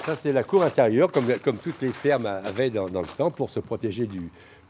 Ça, 0.05 0.15
c'est 0.15 0.31
la 0.31 0.43
cour 0.43 0.63
intérieure, 0.63 1.11
comme, 1.11 1.57
toutes 1.57 1.81
les 1.81 1.91
fermes 1.91 2.25
avaient 2.25 2.69
dans, 2.69 2.85
le 2.85 3.17
temps, 3.17 3.31
pour 3.31 3.49
se 3.49 3.59
protéger 3.59 4.05
du, 4.05 4.21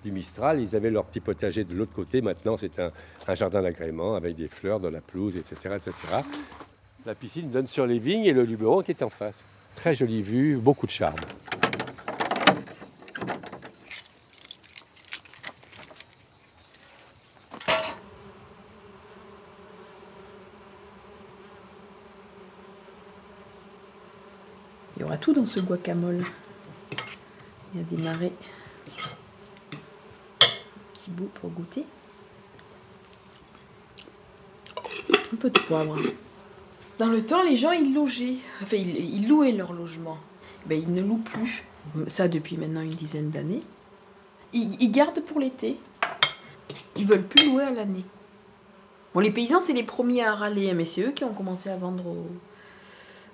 Mistral. 0.05 0.61
Ils 0.61 0.73
avaient 0.73 0.89
leur 0.89 1.03
petit 1.03 1.19
potager 1.19 1.65
de 1.65 1.75
l'autre 1.75 1.91
côté. 1.91 2.21
Maintenant, 2.21 2.55
c'est 2.55 2.79
un, 2.79 2.91
un 3.27 3.35
jardin 3.35 3.61
d'agrément 3.61 4.15
avec 4.15 4.37
des 4.37 4.47
fleurs, 4.47 4.79
de 4.79 4.87
la 4.87 5.01
pelouse, 5.01 5.35
etc., 5.35 5.75
etc. 5.75 5.93
La 7.05 7.13
piscine 7.13 7.51
donne 7.51 7.67
sur 7.67 7.85
les 7.85 7.99
vignes 7.99 8.25
et 8.25 8.31
le 8.31 8.43
Luberon 8.43 8.83
qui 8.83 8.91
est 8.91 9.03
en 9.03 9.09
face. 9.09 9.43
Très 9.75 9.95
jolie 9.95 10.21
vue, 10.21 10.57
beaucoup 10.57 10.87
de 10.87 10.91
charme. 10.91 11.15
Il 24.97 25.01
y 25.01 25.03
aura 25.03 25.17
tout 25.17 25.31
dans 25.31 25.36
ce 25.47 25.59
guacamole. 25.59 26.23
Il 27.73 27.79
y 27.79 27.83
a 27.83 27.87
des 27.87 28.03
marais. 28.03 28.31
Petit 30.93 31.09
bout 31.09 31.29
pour 31.35 31.49
goûter. 31.49 31.85
Un 35.33 35.35
peu 35.37 35.49
de 35.49 35.59
poivre. 35.59 35.97
Dans 36.99 37.07
le 37.07 37.25
temps, 37.25 37.43
les 37.43 37.57
gens, 37.57 37.71
ils 37.71 37.93
logeaient. 37.93 38.37
Enfin, 38.61 38.77
ils, 38.77 39.27
louaient 39.27 39.51
leur 39.51 39.73
logement. 39.73 40.17
Ben, 40.65 40.79
ils 40.79 40.93
ne 40.93 41.01
louent 41.01 41.17
plus. 41.23 41.63
Ça 42.07 42.27
depuis 42.27 42.57
maintenant 42.57 42.81
une 42.81 42.89
dizaine 42.89 43.29
d'années. 43.29 43.61
Ils, 44.53 44.91
gardent 44.91 45.21
pour 45.21 45.39
l'été. 45.39 45.77
Ils 46.95 47.05
veulent 47.05 47.25
plus 47.25 47.49
louer 47.49 47.63
à 47.63 47.71
l'année. 47.71 48.05
Bon, 49.13 49.19
les 49.19 49.31
paysans, 49.31 49.61
c'est 49.61 49.73
les 49.73 49.83
premiers 49.83 50.23
à 50.23 50.33
râler, 50.33 50.71
hein, 50.71 50.73
mais 50.75 50.85
c'est 50.85 51.01
eux 51.01 51.11
qui 51.11 51.23
ont 51.23 51.33
commencé 51.33 51.69
à 51.69 51.77
vendre 51.77 52.07
au- 52.07 52.15
euh, 52.15 52.39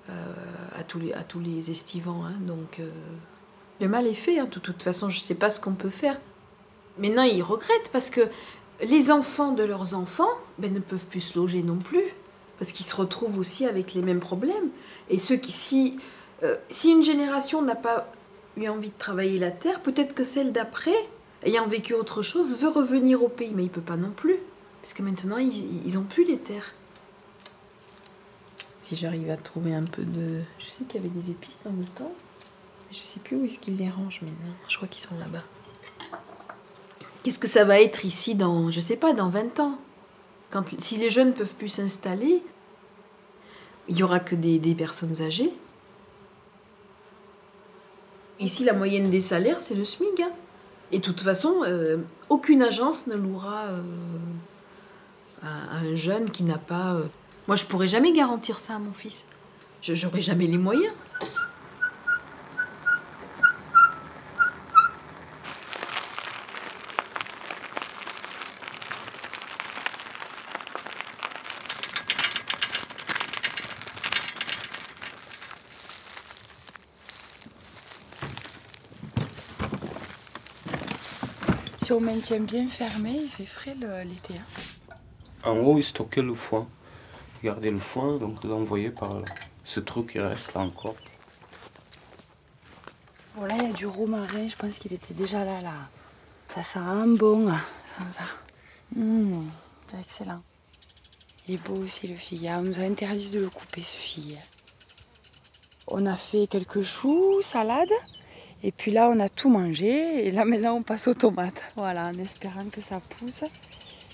à, 0.08 0.82
tous 0.82 0.98
les, 0.98 1.12
à 1.12 1.22
tous 1.22 1.40
les 1.40 1.70
estivants. 1.70 2.24
hein. 2.24 2.34
donc, 2.40 2.80
euh, 2.80 2.88
le 3.80 3.88
mal 3.88 4.06
est 4.06 4.14
fait. 4.14 4.38
hein. 4.38 4.48
De 4.50 4.58
toute 4.60 4.82
façon, 4.82 5.08
je 5.08 5.18
ne 5.18 5.22
sais 5.22 5.34
pas 5.34 5.50
ce 5.50 5.58
qu'on 5.60 5.74
peut 5.74 5.90
faire. 5.90 6.18
Maintenant, 6.98 7.22
ils 7.22 7.42
regrettent 7.42 7.90
parce 7.92 8.10
que 8.10 8.20
les 8.82 9.10
enfants 9.10 9.52
de 9.52 9.62
leurs 9.64 9.94
enfants 9.94 10.30
ben, 10.58 10.72
ne 10.72 10.80
peuvent 10.80 11.06
plus 11.06 11.20
se 11.20 11.38
loger 11.38 11.62
non 11.62 11.76
plus. 11.76 12.04
Parce 12.58 12.70
qu'ils 12.70 12.86
se 12.86 12.94
retrouvent 12.94 13.38
aussi 13.38 13.66
avec 13.66 13.94
les 13.94 14.02
mêmes 14.02 14.20
problèmes. 14.20 14.70
Et 15.10 15.18
ceux 15.18 15.36
qui, 15.36 15.50
si, 15.50 15.98
euh, 16.44 16.56
si 16.70 16.92
une 16.92 17.02
génération 17.02 17.62
n'a 17.62 17.74
pas 17.74 18.06
eu 18.56 18.68
envie 18.68 18.90
de 18.90 18.98
travailler 18.98 19.40
la 19.40 19.50
terre, 19.50 19.80
peut-être 19.80 20.14
que 20.14 20.22
celle 20.22 20.52
d'après, 20.52 20.94
ayant 21.42 21.66
vécu 21.66 21.94
autre 21.94 22.22
chose, 22.22 22.56
veut 22.56 22.68
revenir 22.68 23.22
au 23.24 23.28
pays. 23.28 23.50
Mais 23.54 23.64
il 23.64 23.70
peut 23.70 23.80
pas 23.80 23.96
non 23.96 24.10
plus. 24.10 24.36
Parce 24.82 24.94
que 24.94 25.02
maintenant, 25.02 25.38
ils, 25.38 25.84
ils 25.84 25.98
ont 25.98 26.04
plus 26.04 26.24
les 26.24 26.38
terres. 26.38 26.72
Si 28.84 28.96
j'arrive 28.96 29.30
à 29.30 29.38
trouver 29.38 29.74
un 29.74 29.84
peu 29.84 30.02
de... 30.02 30.42
Je 30.58 30.64
sais 30.66 30.84
qu'il 30.84 31.02
y 31.02 31.06
avait 31.06 31.08
des 31.08 31.30
épices 31.30 31.60
dans 31.64 31.72
le 31.72 31.84
temps. 31.86 32.12
Mais 32.90 32.94
je 32.94 33.00
sais 33.00 33.18
plus 33.18 33.36
où 33.38 33.44
est-ce 33.46 33.58
qu'ils 33.58 33.78
les 33.78 33.88
rangent 33.88 34.20
maintenant. 34.20 34.52
Je 34.68 34.76
crois 34.76 34.86
qu'ils 34.88 35.00
sont 35.00 35.16
là-bas. 35.18 35.42
Qu'est-ce 37.22 37.38
que 37.38 37.48
ça 37.48 37.64
va 37.64 37.80
être 37.80 38.04
ici 38.04 38.34
dans, 38.34 38.70
je 38.70 38.80
sais 38.80 38.96
pas, 38.96 39.14
dans 39.14 39.30
20 39.30 39.58
ans? 39.60 39.78
Quand, 40.50 40.64
Si 40.78 40.98
les 40.98 41.08
jeunes 41.08 41.32
peuvent 41.32 41.54
plus 41.54 41.70
s'installer, 41.70 42.42
il 43.88 43.96
y 43.96 44.02
aura 44.02 44.20
que 44.20 44.34
des, 44.34 44.74
personnes 44.74 45.18
âgées. 45.22 45.50
Ici, 48.38 48.64
la 48.64 48.74
moyenne 48.74 49.08
des 49.08 49.20
salaires, 49.20 49.62
c'est 49.62 49.74
le 49.74 49.84
SMIC. 49.86 50.20
hein. 50.20 50.30
Et 50.92 50.98
de 50.98 51.02
toute 51.02 51.22
façon, 51.22 51.62
euh, 51.64 51.96
aucune 52.28 52.60
agence 52.62 53.06
ne 53.06 53.14
louera 53.14 53.62
euh, 53.62 53.82
un 55.42 55.96
jeune 55.96 56.30
qui 56.30 56.42
n'a 56.42 56.58
pas... 56.58 56.96
euh, 56.96 57.04
Moi, 57.46 57.56
je 57.56 57.66
pourrais 57.66 57.88
jamais 57.88 58.12
garantir 58.12 58.58
ça 58.58 58.76
à 58.76 58.78
mon 58.78 58.92
fils. 58.92 59.24
Je 59.82 59.94
J'aurais 59.94 60.22
jamais 60.22 60.46
les 60.46 60.56
moyens. 60.56 60.92
Si 81.82 81.92
on 81.92 82.00
maintient 82.00 82.40
bien 82.40 82.66
fermé, 82.68 83.20
il 83.24 83.28
fait 83.28 83.44
frais 83.44 83.76
l'été. 84.04 84.34
hein. 84.38 84.94
En 85.44 85.58
haut, 85.58 85.76
ils 85.76 85.82
stockaient 85.84 86.22
le 86.22 86.32
foin. 86.34 86.66
Gardaient 87.44 87.70
le 87.70 87.78
foin, 87.78 88.16
donc 88.16 88.42
l'envoyer 88.42 88.88
par 88.88 89.20
ce 89.64 89.78
truc 89.78 90.12
qui 90.12 90.18
reste 90.18 90.54
là 90.54 90.62
encore. 90.62 90.94
Bon, 93.36 93.44
là, 93.44 93.54
il 93.60 93.64
y 93.64 93.70
a 93.70 93.72
du 93.74 93.86
romarin. 93.86 94.48
Je 94.48 94.56
pense 94.56 94.78
qu'il 94.78 94.94
était 94.94 95.12
déjà 95.12 95.44
là, 95.44 95.60
là. 95.60 95.74
Ça 96.54 96.62
sent 96.62 96.78
un 96.78 97.06
bon. 97.08 97.50
hein, 97.50 97.60
comme 97.98 98.10
ça. 98.10 98.24
Mmh, 98.96 99.46
c'est 99.90 100.00
excellent. 100.00 100.40
Il 101.46 101.56
est 101.56 101.68
beau 101.68 101.74
aussi, 101.84 102.08
le 102.08 102.16
figuier. 102.16 102.52
On 102.56 102.62
nous 102.62 102.80
a 102.80 102.84
interdit 102.84 103.28
de 103.28 103.40
le 103.40 103.50
couper, 103.50 103.82
ce 103.82 103.96
figuier. 103.96 104.38
On 105.88 106.06
a 106.06 106.16
fait 106.16 106.46
quelques 106.46 106.82
choux, 106.82 107.42
salade. 107.42 107.92
Et 108.62 108.72
puis 108.72 108.90
là, 108.90 109.10
on 109.10 109.20
a 109.20 109.28
tout 109.28 109.50
mangé. 109.50 110.26
Et 110.26 110.30
là, 110.30 110.46
maintenant, 110.46 110.76
on 110.76 110.82
passe 110.82 111.08
aux 111.08 111.14
tomates. 111.14 111.62
Voilà, 111.76 112.06
en 112.06 112.14
espérant 112.14 112.64
que 112.72 112.80
ça 112.80 113.00
pousse. 113.00 113.44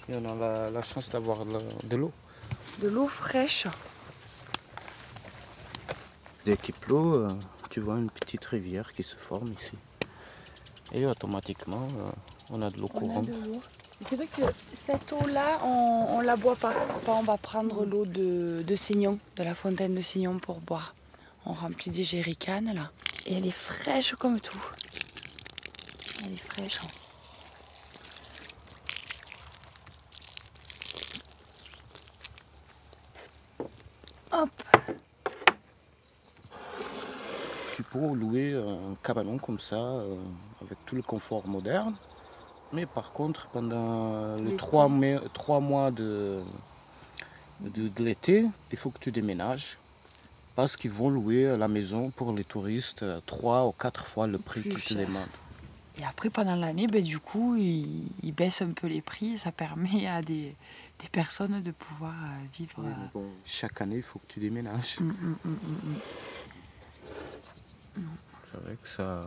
Et 0.08 0.16
on 0.16 0.24
a 0.28 0.34
la, 0.34 0.70
la 0.72 0.82
chance 0.82 1.10
d'avoir 1.10 1.44
de 1.44 1.96
l'eau. 1.96 2.10
De 2.80 2.88
l'eau 2.88 3.06
fraîche. 3.08 3.66
Dès 6.46 6.56
qu'il 6.56 6.74
pleut, 6.74 6.96
euh, 6.96 7.30
tu 7.68 7.80
vois 7.80 7.96
une 7.96 8.10
petite 8.10 8.44
rivière 8.46 8.92
qui 8.92 9.02
se 9.02 9.14
forme 9.14 9.52
ici. 9.52 9.76
Et 10.92 11.04
automatiquement, 11.06 11.86
euh, 11.98 12.10
on 12.50 12.62
a 12.62 12.70
de 12.70 12.78
l'eau 12.78 12.88
courante. 12.88 13.28
C'est 14.08 14.16
vrai 14.16 14.26
que 14.26 14.42
cette 14.74 15.12
eau-là, 15.12 15.58
on, 15.62 16.06
on 16.16 16.20
la 16.22 16.36
boit 16.36 16.56
pas. 16.56 16.72
On 17.06 17.22
va 17.22 17.36
prendre 17.36 17.84
l'eau 17.84 18.06
de, 18.06 18.62
de 18.66 18.76
Seignon, 18.76 19.18
de 19.36 19.42
la 19.42 19.54
fontaine 19.54 19.94
de 19.94 20.00
Seignon 20.02 20.38
pour 20.38 20.60
boire. 20.60 20.94
On 21.44 21.52
remplit 21.52 21.90
des 21.90 22.04
jerrycans 22.04 22.72
là. 22.72 22.90
Et 23.26 23.34
elle 23.34 23.46
est 23.46 23.50
fraîche 23.50 24.14
comme 24.14 24.40
tout. 24.40 24.58
Elle 26.24 26.32
est 26.32 26.36
fraîche. 26.36 26.80
hein. 26.82 26.88
Hop. 34.32 34.50
Peux 37.90 38.14
louer 38.14 38.54
un 38.54 38.94
cabanon 39.02 39.38
comme 39.38 39.58
ça, 39.58 39.76
euh, 39.76 40.14
avec 40.62 40.78
tout 40.86 40.94
le 40.94 41.02
confort 41.02 41.46
moderne. 41.48 41.94
Mais 42.72 42.86
par 42.86 43.10
contre, 43.10 43.46
pendant 43.48 44.36
les 44.36 44.56
trois, 44.56 44.88
mai- 44.88 45.18
trois 45.34 45.58
mois 45.58 45.90
de, 45.90 46.40
de, 47.60 47.88
de 47.88 48.04
l'été, 48.04 48.46
il 48.70 48.78
faut 48.78 48.90
que 48.90 49.00
tu 49.00 49.10
déménages. 49.10 49.76
Parce 50.54 50.76
qu'ils 50.76 50.90
vont 50.92 51.10
louer 51.10 51.56
la 51.56 51.66
maison 51.68 52.10
pour 52.10 52.32
les 52.32 52.44
touristes 52.44 53.02
euh, 53.02 53.20
trois 53.26 53.66
ou 53.66 53.72
quatre 53.72 54.06
fois 54.06 54.26
le 54.28 54.38
prix 54.38 54.62
qu'ils 54.62 54.82
te 54.82 54.94
demandent. 54.94 55.26
Et 55.98 56.04
après, 56.04 56.30
pendant 56.30 56.54
l'année, 56.54 56.86
ben, 56.86 57.02
du 57.02 57.18
coup, 57.18 57.56
ils, 57.56 58.06
ils 58.22 58.32
baissent 58.32 58.62
un 58.62 58.70
peu 58.70 58.86
les 58.86 59.00
prix. 59.02 59.36
Ça 59.36 59.50
permet 59.52 60.06
à 60.06 60.22
des, 60.22 60.54
des 61.02 61.08
personnes 61.10 61.60
de 61.60 61.70
pouvoir 61.72 62.12
euh, 62.14 62.46
vivre. 62.56 62.74
Oui, 62.78 62.90
bon, 63.14 63.24
chaque 63.44 63.80
année, 63.80 63.96
il 63.96 64.02
faut 64.02 64.18
que 64.20 64.26
tu 64.28 64.38
déménages. 64.40 64.96
Mm, 65.00 65.08
mm. 65.08 65.36
C'est 65.44 66.39
vrai 68.70 68.78
que 68.82 68.88
ça, 68.88 69.24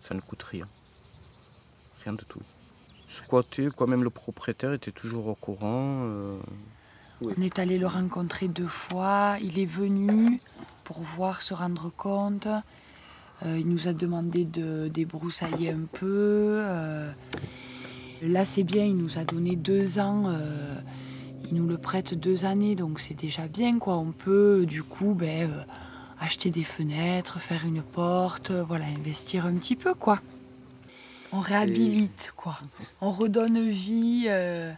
ça 0.00 0.14
ne 0.14 0.20
coûte 0.20 0.42
rien. 0.42 0.66
Rien 2.04 2.12
du 2.12 2.24
tout. 2.24 2.40
Squatter, 3.06 3.68
quand 3.76 3.86
même, 3.86 4.02
le 4.02 4.10
propriétaire 4.10 4.72
était 4.72 4.90
toujours 4.92 5.28
au 5.28 5.34
courant. 5.34 6.02
euh, 6.04 6.38
On 7.20 7.40
est 7.40 7.58
allé 7.58 7.78
le 7.78 7.86
rencontrer 7.86 8.48
deux 8.48 8.66
fois. 8.66 9.36
Il 9.42 9.58
est 9.58 9.66
venu 9.66 10.40
pour 10.84 10.98
voir, 11.00 11.42
se 11.42 11.54
rendre 11.54 11.90
compte. 11.96 12.48
Euh, 13.44 13.58
il 13.58 13.68
nous 13.68 13.88
a 13.88 13.92
demandé 13.92 14.44
de 14.44 14.88
débroussailler 14.88 15.70
un 15.70 15.86
peu. 15.92 16.58
Euh, 16.60 17.12
là, 18.22 18.44
c'est 18.44 18.64
bien. 18.64 18.84
Il 18.84 18.96
nous 18.96 19.18
a 19.18 19.24
donné 19.24 19.56
deux 19.56 19.98
ans. 19.98 20.24
euh, 20.28 20.74
il 21.50 21.56
nous 21.56 21.68
le 21.68 21.76
prête 21.76 22.14
deux 22.14 22.46
années, 22.46 22.74
donc 22.74 22.98
c'est 22.98 23.14
déjà 23.14 23.46
bien. 23.46 23.78
Quoi. 23.78 23.96
On 23.96 24.12
peut, 24.12 24.64
du 24.66 24.82
coup, 24.82 25.14
ben, 25.14 25.50
euh, 25.50 25.64
acheter 26.20 26.50
des 26.50 26.64
fenêtres, 26.64 27.38
faire 27.40 27.64
une 27.64 27.82
porte, 27.82 28.50
euh, 28.50 28.62
voilà, 28.64 28.84
investir 28.86 29.46
un 29.46 29.54
petit 29.54 29.76
peu, 29.76 29.94
quoi. 29.94 30.18
On 31.32 31.40
réhabilite, 31.40 32.32
quoi. 32.36 32.58
On 33.00 33.10
redonne 33.10 33.68
vie. 33.68 34.26
euh, 34.28 34.72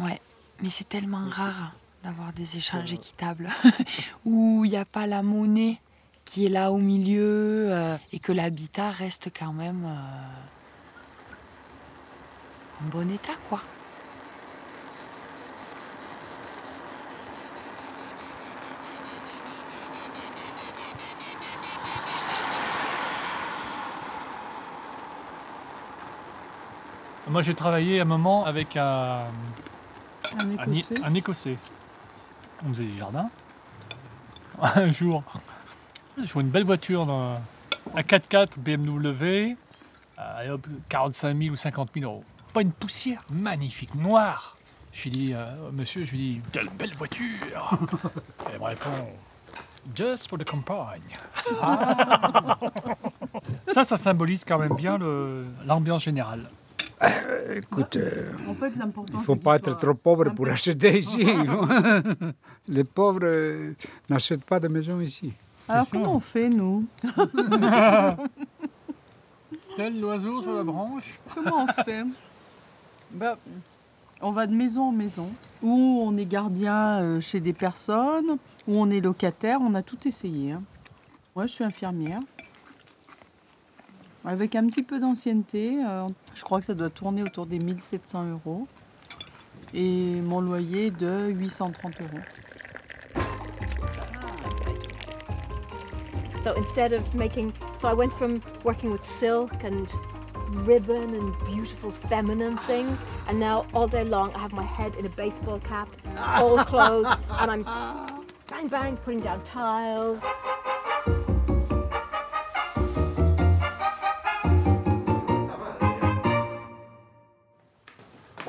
Ouais. 0.00 0.20
Mais 0.62 0.70
c'est 0.70 0.88
tellement 0.88 1.28
rare 1.28 1.74
d'avoir 2.02 2.32
des 2.32 2.56
échanges 2.56 2.92
équitables 2.92 3.50
où 4.24 4.64
il 4.64 4.70
n'y 4.70 4.76
a 4.76 4.86
pas 4.86 5.06
la 5.06 5.22
monnaie 5.22 5.78
qui 6.24 6.46
est 6.46 6.48
là 6.48 6.72
au 6.72 6.78
milieu 6.78 7.68
euh, 7.70 7.96
et 8.12 8.18
que 8.18 8.32
l'habitat 8.32 8.90
reste 8.90 9.28
quand 9.38 9.52
même 9.52 9.84
euh, 9.84 9.98
en 12.84 12.88
bon 12.88 13.10
état, 13.10 13.34
quoi. 13.48 13.60
Moi, 27.28 27.42
j'ai 27.42 27.54
travaillé 27.54 28.00
un 28.00 28.04
moment 28.04 28.44
avec 28.44 28.76
un, 28.76 29.24
Un 30.38 30.72
Écossais. 30.72 31.02
un 31.02 31.14
Écossais. 31.14 31.56
On 32.64 32.72
faisait 32.72 32.84
des 32.84 32.98
jardins. 32.98 33.28
Un 34.62 34.90
jour, 34.90 35.22
je 36.16 36.32
vois 36.32 36.40
une 36.40 36.48
belle 36.48 36.64
voiture, 36.64 37.04
dans 37.04 37.38
un 37.94 38.00
4x4 38.00 38.58
BMW, 38.58 39.54
euh, 40.18 40.42
et 40.46 40.50
hop, 40.50 40.66
45 40.88 41.36
000 41.36 41.52
ou 41.52 41.56
50 41.56 41.90
000 41.94 42.10
euros. 42.10 42.24
Pas 42.54 42.62
une 42.62 42.72
poussière, 42.72 43.22
magnifique, 43.30 43.94
noire. 43.94 44.56
Je 44.94 45.02
lui 45.04 45.10
dis, 45.10 45.34
euh, 45.34 45.44
monsieur, 45.72 46.06
je 46.06 46.12
lui 46.12 46.18
dis, 46.18 46.40
quelle 46.52 46.70
belle 46.70 46.94
voiture 46.94 47.20
Et 48.48 48.54
il 48.54 48.58
me 48.60 48.64
répond, 48.64 48.90
just 49.94 50.30
for 50.30 50.38
the 50.38 50.44
campagne. 50.44 51.02
ça, 53.74 53.84
ça 53.84 53.96
symbolise 53.98 54.42
quand 54.42 54.58
même 54.58 54.74
bien 54.74 54.98
l'ambiance 55.66 56.04
générale. 56.04 56.48
Écoute, 57.54 57.96
euh, 57.96 58.30
En 58.48 58.54
fait, 58.54 58.74
l'important, 58.76 59.12
il 59.14 59.20
ne 59.20 59.24
faut 59.24 59.36
pas 59.36 59.56
être 59.56 59.76
trop 59.78 59.94
pauvre 59.94 60.30
pour 60.30 60.48
acheter 60.48 60.98
ici. 60.98 61.26
Les 62.68 62.84
pauvres 62.84 63.20
euh, 63.24 63.72
n'achètent 64.08 64.44
pas 64.44 64.58
de 64.60 64.68
maison 64.68 65.00
ici. 65.00 65.32
Alors, 65.68 65.86
comment 65.90 66.14
on 66.16 66.20
fait, 66.20 66.48
nous 66.48 66.86
Tel 69.76 70.00
l'oiseau 70.00 70.40
sur 70.42 70.54
la 70.54 70.62
branche. 70.64 71.18
Comment 71.34 71.64
on 71.68 71.82
fait 71.82 72.04
Bah, 73.12 73.36
On 74.22 74.30
va 74.32 74.46
de 74.46 74.54
maison 74.54 74.84
en 74.88 74.92
maison, 74.92 75.28
ou 75.62 76.02
on 76.04 76.16
est 76.16 76.24
gardien 76.24 77.00
euh, 77.00 77.20
chez 77.20 77.40
des 77.40 77.52
personnes, 77.52 78.38
ou 78.66 78.78
on 78.80 78.90
est 78.90 79.00
locataire, 79.00 79.58
on 79.60 79.74
a 79.74 79.82
tout 79.82 79.98
essayé. 80.08 80.52
hein. 80.52 80.62
Moi, 81.34 81.46
je 81.46 81.52
suis 81.52 81.64
infirmière. 81.64 82.20
Avec 84.26 84.56
un 84.56 84.66
petit 84.66 84.82
peu 84.82 84.98
d'ancienneté, 84.98 85.78
euh, 85.86 86.08
je 86.34 86.42
crois 86.42 86.58
que 86.58 86.66
ça 86.66 86.74
doit 86.74 86.90
tourner 86.90 87.22
autour 87.22 87.46
des 87.46 87.60
1700 87.60 88.24
euros. 88.32 88.66
Et 89.72 90.20
mon 90.20 90.40
loyer 90.40 90.90
de 90.90 91.28
830 91.28 92.00
euros. 92.00 92.22
So 96.42 96.54
instead 96.56 96.92
of 96.92 97.02
making, 97.14 97.52
so 97.80 97.88
I 97.88 97.94
went 97.94 98.12
from 98.14 98.40
working 98.64 98.90
with 98.90 99.04
silk 99.04 99.50
and 99.64 99.86
ribbon 100.64 101.14
and 101.14 101.32
beautiful 101.46 101.90
feminine 102.08 102.56
things, 102.66 102.98
and 103.28 103.38
now 103.38 103.64
all 103.74 103.88
day 103.88 104.04
long 104.04 104.30
I 104.34 104.38
have 104.38 104.52
my 104.52 104.62
head 104.62 104.94
in 104.96 105.06
a 105.06 105.10
baseball 105.16 105.58
cap, 105.58 105.88
old 106.40 106.66
clothes, 106.66 107.08
and 107.40 107.50
I'm 107.50 107.64
bang 108.48 108.68
bang 108.68 108.96
putting 108.96 109.20
down 109.20 109.42
tiles. 109.42 110.22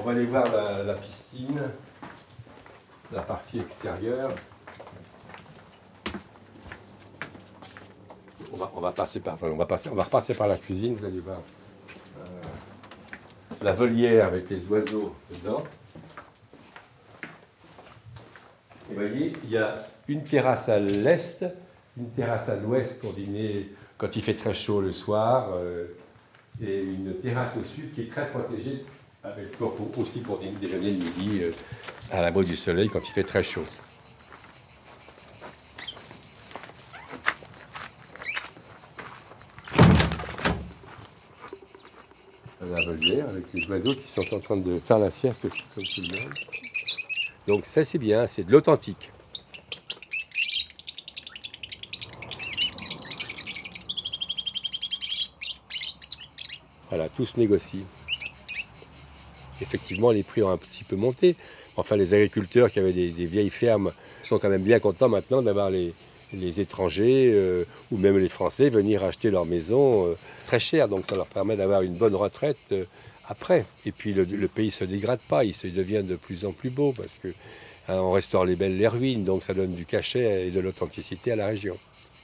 Va 0.08 0.13
aller 0.13 0.26
voir 0.26 0.46
la, 0.86 0.93
piscine, 0.93 1.60
la 3.12 3.22
partie 3.22 3.60
extérieure. 3.60 4.32
On 8.54 8.56
va, 8.56 8.72
on 8.74 8.80
va 8.80 8.91
passer 8.93 9.20
par, 9.20 9.38
on 9.43 9.58
va 9.58 9.65
passer, 9.65 9.89
on 9.89 9.96
va 9.96 10.04
repasser 10.04 10.34
par 10.34 10.48
la 10.48 10.56
cuisine. 10.56 10.96
Vous 10.96 11.04
allez 11.04 11.20
voir 11.20 11.41
euh, 12.20 12.24
la 13.62 13.74
volière 13.74 14.28
avec 14.28 14.50
les 14.50 14.65
oiseaux 14.67 15.13
dedans. 15.30 15.63
Vous 18.88 18.96
voyez, 18.96 19.34
il 19.43 19.50
y 19.50 19.58
a 19.58 19.76
une 20.08 20.24
terrasse 20.24 20.70
à 20.70 20.80
l'est, 20.80 21.46
une 21.98 22.12
terrasse 22.12 22.48
à 22.48 22.56
l'ouest 22.56 22.98
pour 23.02 23.12
dîner 23.12 23.74
quand 23.98 24.15
il 24.15 24.22
fait 24.22 24.36
très 24.36 24.54
chaud 24.54 24.80
le 24.80 24.93
soir, 24.93 25.50
euh, 25.52 25.88
et 26.62 26.82
une 26.82 27.13
terrasse 27.15 27.58
au 27.60 27.65
sud 27.65 27.93
qui 27.93 28.04
est 28.04 28.10
très 28.10 28.28
protégée 28.28 28.86
avec, 29.23 29.51
pour- 29.58 29.75
pour- 29.75 29.97
aussi 29.99 30.19
pour 30.19 30.38
déjeuner 30.39 30.91
de 30.93 31.03
midi 31.03 31.43
euh, 31.43 31.51
à 32.12 32.21
l'abri 32.21 32.45
du 32.45 32.56
soleil 32.56 32.89
quand 32.89 33.01
il 33.08 33.12
fait 33.12 33.23
très 33.23 33.43
chaud. 33.43 33.65
La 42.62 42.82
volière 42.86 43.30
avec 43.30 43.45
les 43.53 43.69
oiseaux 43.69 44.01
qui 44.01 44.12
sont 44.12 44.36
en 44.36 44.39
train 44.39 44.58
de 44.58 44.80
faire 44.80 44.99
la 44.99 45.12
sieste 45.12 45.41
comme 45.75 45.84
tout 45.84 46.01
le 46.01 46.19
monde. 46.21 46.34
Donc 47.47 47.65
ça 47.65 47.86
c'est 47.86 47.97
bien, 47.99 48.25
c'est 48.27 48.43
de 48.43 48.51
l'authentique. 48.51 49.12
Voilà, 56.89 57.10
tout 57.10 57.25
se 57.25 57.39
négocie. 57.39 57.86
Effectivement, 59.62 60.12
les 60.12 60.24
prix 60.24 60.43
ont 60.43 60.50
un 60.50 60.58
petit 60.58 60.84
peu 60.84 60.96
monté. 60.96 61.36
Enfin, 61.78 61.96
les 61.96 62.13
agriculteurs 62.13 62.72
qui 62.72 62.80
avaient 62.80 62.93
des, 62.93 63.08
vieilles 63.26 63.50
fermes 63.50 63.91
sont 64.24 64.39
quand 64.39 64.50
même 64.50 64.63
bien 64.63 64.80
contents 64.80 65.10
maintenant 65.10 65.41
d'avoir 65.41 65.70
les, 65.70 65.93
étrangers 66.58 67.32
euh, 67.34 67.63
ou 67.91 67.98
même 67.98 68.17
les 68.17 68.28
Français 68.28 68.70
venir 68.70 69.04
acheter 69.04 69.32
leur 69.32 69.46
maison 69.46 70.06
euh, 70.06 70.15
très 70.46 70.60
cher. 70.60 70.89
Donc 70.89 71.06
ça 71.08 71.15
leur 71.15 71.28
permet 71.28 71.56
d'avoir 71.56 71.84
une 71.84 71.93
bonne 71.93 72.15
retraite 72.15 72.58
euh, 72.72 72.84
après. 73.30 73.65
Et 73.86 73.91
puis 73.91 74.13
le, 74.13 74.48
pays 74.48 74.67
ne 74.67 74.72
se 74.72 74.84
dégrade 74.84 75.22
pas, 75.30 75.43
il 75.46 75.54
devient 75.74 76.04
de 76.04 76.15
plus 76.15 76.46
en 76.46 76.52
plus 76.52 76.70
beau 76.70 76.93
parce 76.93 77.20
que 77.22 77.28
hein, 77.89 78.12
restaure 78.12 78.46
les 78.46 78.56
belles 78.56 78.78
les 78.78 78.88
ruines, 78.88 79.24
donc 79.24 79.43
ça 79.43 79.54
donne 79.54 79.74
du 79.74 79.86
cachet 79.86 80.48
et 80.48 80.52
de 80.52 80.60
l'authenticité 80.60 81.32
à 81.32 81.36
la 81.36 81.48
région. 81.48 81.76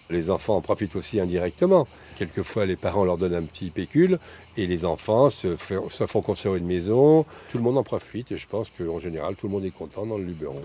Les 0.10 0.30
enfants 0.30 0.58
en 0.58 0.62
profitent 0.62 0.96
aussi 0.96 1.20
indirectement. 1.20 1.88
Quelquefois, 2.18 2.66
les 2.66 2.76
parents 2.76 3.06
leur 3.06 3.18
donnent 3.18 3.36
un 3.36 3.42
petit 3.44 3.70
pécule 3.70 4.20
et 4.58 4.68
les 4.68 4.86
enfants 4.86 5.30
se, 5.30 5.56
font- 5.56 6.22
construire 6.22 6.56
une 6.56 6.66
maison. 6.66 7.24
Tout 7.52 7.58
le 7.58 7.64
monde 7.64 7.78
en 7.78 7.84
profite 7.84 8.32
et 8.32 8.38
je 8.38 8.48
pense 8.48 8.68
qu'en 8.70 9.00
général, 9.00 9.36
tout 9.36 9.48
le 9.48 9.54
monde 9.54 9.66
est 9.66 9.72
content 9.72 10.06
dans 10.06 10.18
le 10.18 10.26
Luberon. 10.26 10.62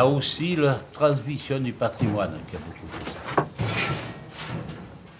A 0.00 0.06
aussi 0.06 0.56
la 0.56 0.76
transmission 0.92 1.60
du 1.60 1.74
patrimoine 1.74 2.32
qui 2.48 2.56
a 2.56 2.58
beaucoup 2.58 2.88
fait 2.88 3.10
ça. 3.10 3.18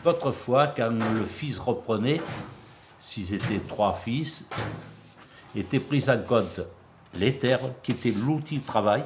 Autrefois, 0.07 0.69
quand 0.69 0.89
le 0.89 1.27
fils 1.27 1.59
reprenait, 1.59 2.23
s'ils 2.99 3.35
étaient 3.35 3.61
trois 3.69 3.93
fils, 3.93 4.49
étaient 5.55 5.81
pris 5.81 6.09
en 6.09 6.19
compte 6.27 6.61
les 7.15 7.37
terres, 7.37 7.61
qui 7.83 7.93
étaient 7.93 8.15
l'outil 8.25 8.59
de 8.59 8.67
travail, 8.67 9.05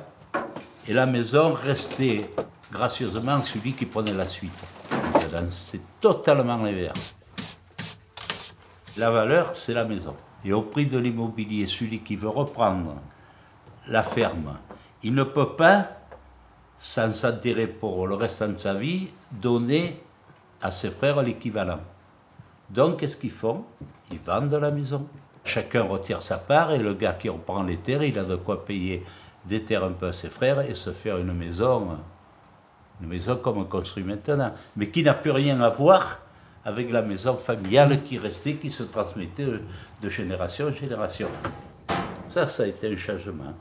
et 0.86 0.92
la 0.92 1.06
maison 1.06 1.52
restait 1.54 2.30
gracieusement 2.70 3.42
celui 3.42 3.72
qui 3.72 3.86
prenait 3.86 4.12
la 4.12 4.28
suite. 4.28 4.52
C'est 5.50 6.00
totalement 6.00 6.56
l'inverse. 6.56 7.16
La 8.96 9.10
valeur, 9.10 9.56
c'est 9.56 9.74
la 9.74 9.84
maison. 9.84 10.14
Et 10.44 10.52
au 10.52 10.62
prix 10.62 10.86
de 10.86 10.98
l'immobilier, 10.98 11.66
celui 11.66 11.98
qui 11.98 12.14
veut 12.14 12.28
reprendre 12.28 12.94
la 13.88 14.04
ferme, 14.04 14.56
il 15.04 15.14
ne 15.14 15.22
peut 15.22 15.50
pas, 15.54 15.88
sans 16.78 17.12
s'enterrer 17.12 17.66
pour 17.68 18.06
le 18.06 18.14
restant 18.16 18.48
de 18.48 18.58
sa 18.58 18.74
vie, 18.74 19.08
donner 19.30 20.02
à 20.60 20.70
ses 20.70 20.90
frères 20.90 21.22
l'équivalent. 21.22 21.80
Donc, 22.70 23.00
qu'est-ce 23.00 23.16
qu'ils 23.16 23.30
font? 23.30 23.64
Ils 24.10 24.18
vendent 24.18 24.54
la 24.54 24.70
maison. 24.70 25.06
Chacun 25.44 25.82
retire 25.82 26.22
sa 26.22 26.38
part 26.38 26.72
et 26.72 26.78
le 26.78 26.94
gars 26.94 27.12
qui 27.12 27.28
reprend 27.28 27.62
les 27.62 27.76
terres, 27.76 28.02
il 28.02 28.18
a 28.18 28.24
de 28.24 28.36
quoi 28.36 28.64
payer 28.64 29.04
des 29.44 29.62
terres 29.62 29.84
un 29.84 29.92
peu 29.92 30.06
à 30.08 30.12
ses 30.12 30.28
frères 30.30 30.60
et 30.60 30.74
se 30.74 30.90
faire 30.90 31.18
une 31.18 31.34
maison, 31.34 31.98
une 33.02 33.08
maison 33.08 33.36
comme 33.36 33.58
on 33.58 33.64
construit 33.64 34.02
maintenant, 34.04 34.52
mais 34.76 34.88
qui 34.88 35.02
n'a 35.02 35.12
plus 35.12 35.30
rien 35.32 35.60
à 35.60 35.68
voir 35.68 36.20
avec 36.64 36.90
la 36.90 37.02
maison 37.02 37.36
familiale 37.36 38.02
qui 38.04 38.16
restait, 38.16 38.54
qui 38.54 38.70
se 38.70 38.84
transmettait 38.84 39.44
de- 39.44 39.60
de 40.02 40.08
génération 40.08 40.68
en 40.68 40.72
génération. 40.72 41.28
Ça, 42.30 42.46
ça 42.46 42.62
a 42.62 42.66
été 42.66 42.90
un 42.90 42.96
changement. 42.96 43.52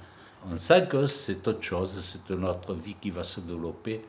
On 0.51 0.55
sent 0.57 0.87
que 0.89 1.07
c'est 1.07 1.47
autre 1.47 1.63
chose, 1.63 1.91
c'est 2.01 2.29
notre 2.35 2.73
vie 2.73 2.95
qui 2.99 3.11
va 3.11 3.23
se 3.23 3.39
développer. 3.39 4.03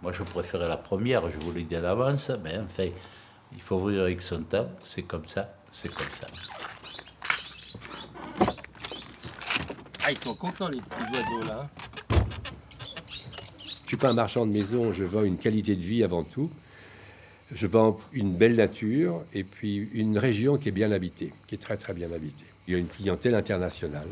Moi, 0.00 0.10
je 0.12 0.22
préférais 0.22 0.68
la 0.68 0.78
première, 0.78 1.28
je 1.30 1.38
vous 1.38 1.52
l'ai 1.52 1.64
dit 1.64 1.74
d'avance, 1.74 2.30
mais 2.42 2.58
enfin, 2.58 2.88
il 3.52 3.60
faut 3.60 3.86
vivre 3.86 4.02
avec 4.02 4.22
son 4.22 4.42
temps, 4.42 4.68
c'est 4.82 5.02
comme 5.02 5.26
ça, 5.26 5.54
c'est 5.70 5.92
comme 5.92 6.06
ça. 6.18 6.26
Ah, 10.04 10.10
ils 10.10 10.18
sont 10.18 10.34
contents 10.34 10.68
les 10.68 10.80
petits 10.80 11.12
oiseaux 11.12 11.46
là. 11.46 11.68
Je 12.10 13.68
ne 13.68 13.86
suis 13.86 13.96
pas 13.96 14.08
un 14.08 14.14
marchand 14.14 14.46
de 14.46 14.52
maison, 14.52 14.90
je 14.90 15.04
vends 15.04 15.22
une 15.22 15.38
qualité 15.38 15.76
de 15.76 15.82
vie 15.82 16.02
avant 16.02 16.24
tout. 16.24 16.50
Je 17.54 17.66
vends 17.66 18.00
une 18.12 18.34
belle 18.34 18.56
nature 18.56 19.22
et 19.34 19.44
puis 19.44 19.90
une 19.92 20.16
région 20.16 20.56
qui 20.56 20.70
est 20.70 20.72
bien 20.72 20.90
habitée, 20.90 21.30
qui 21.46 21.56
est 21.56 21.58
très 21.58 21.76
très 21.76 21.92
bien 21.92 22.10
habitée. 22.10 22.46
Il 22.66 22.72
y 22.72 22.76
a 22.76 22.78
une 22.78 22.88
clientèle 22.88 23.34
internationale. 23.34 24.08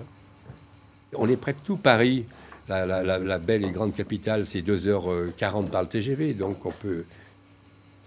On 1.15 1.29
est 1.29 1.37
près 1.37 1.53
de 1.53 1.59
tout 1.65 1.77
Paris. 1.77 2.25
La, 2.69 2.87
la- 2.87 3.03
la- 3.03 3.19
la 3.19 3.39
belle 3.39 3.65
et 3.65 3.71
grande 3.71 3.95
capitale, 3.95 4.47
c'est 4.47 4.61
2h40 4.63 5.71
par 5.71 5.83
le 5.83 5.89
TGV, 5.89 6.35
donc 6.35 6.65
on 6.67 6.71
peut. 6.71 7.05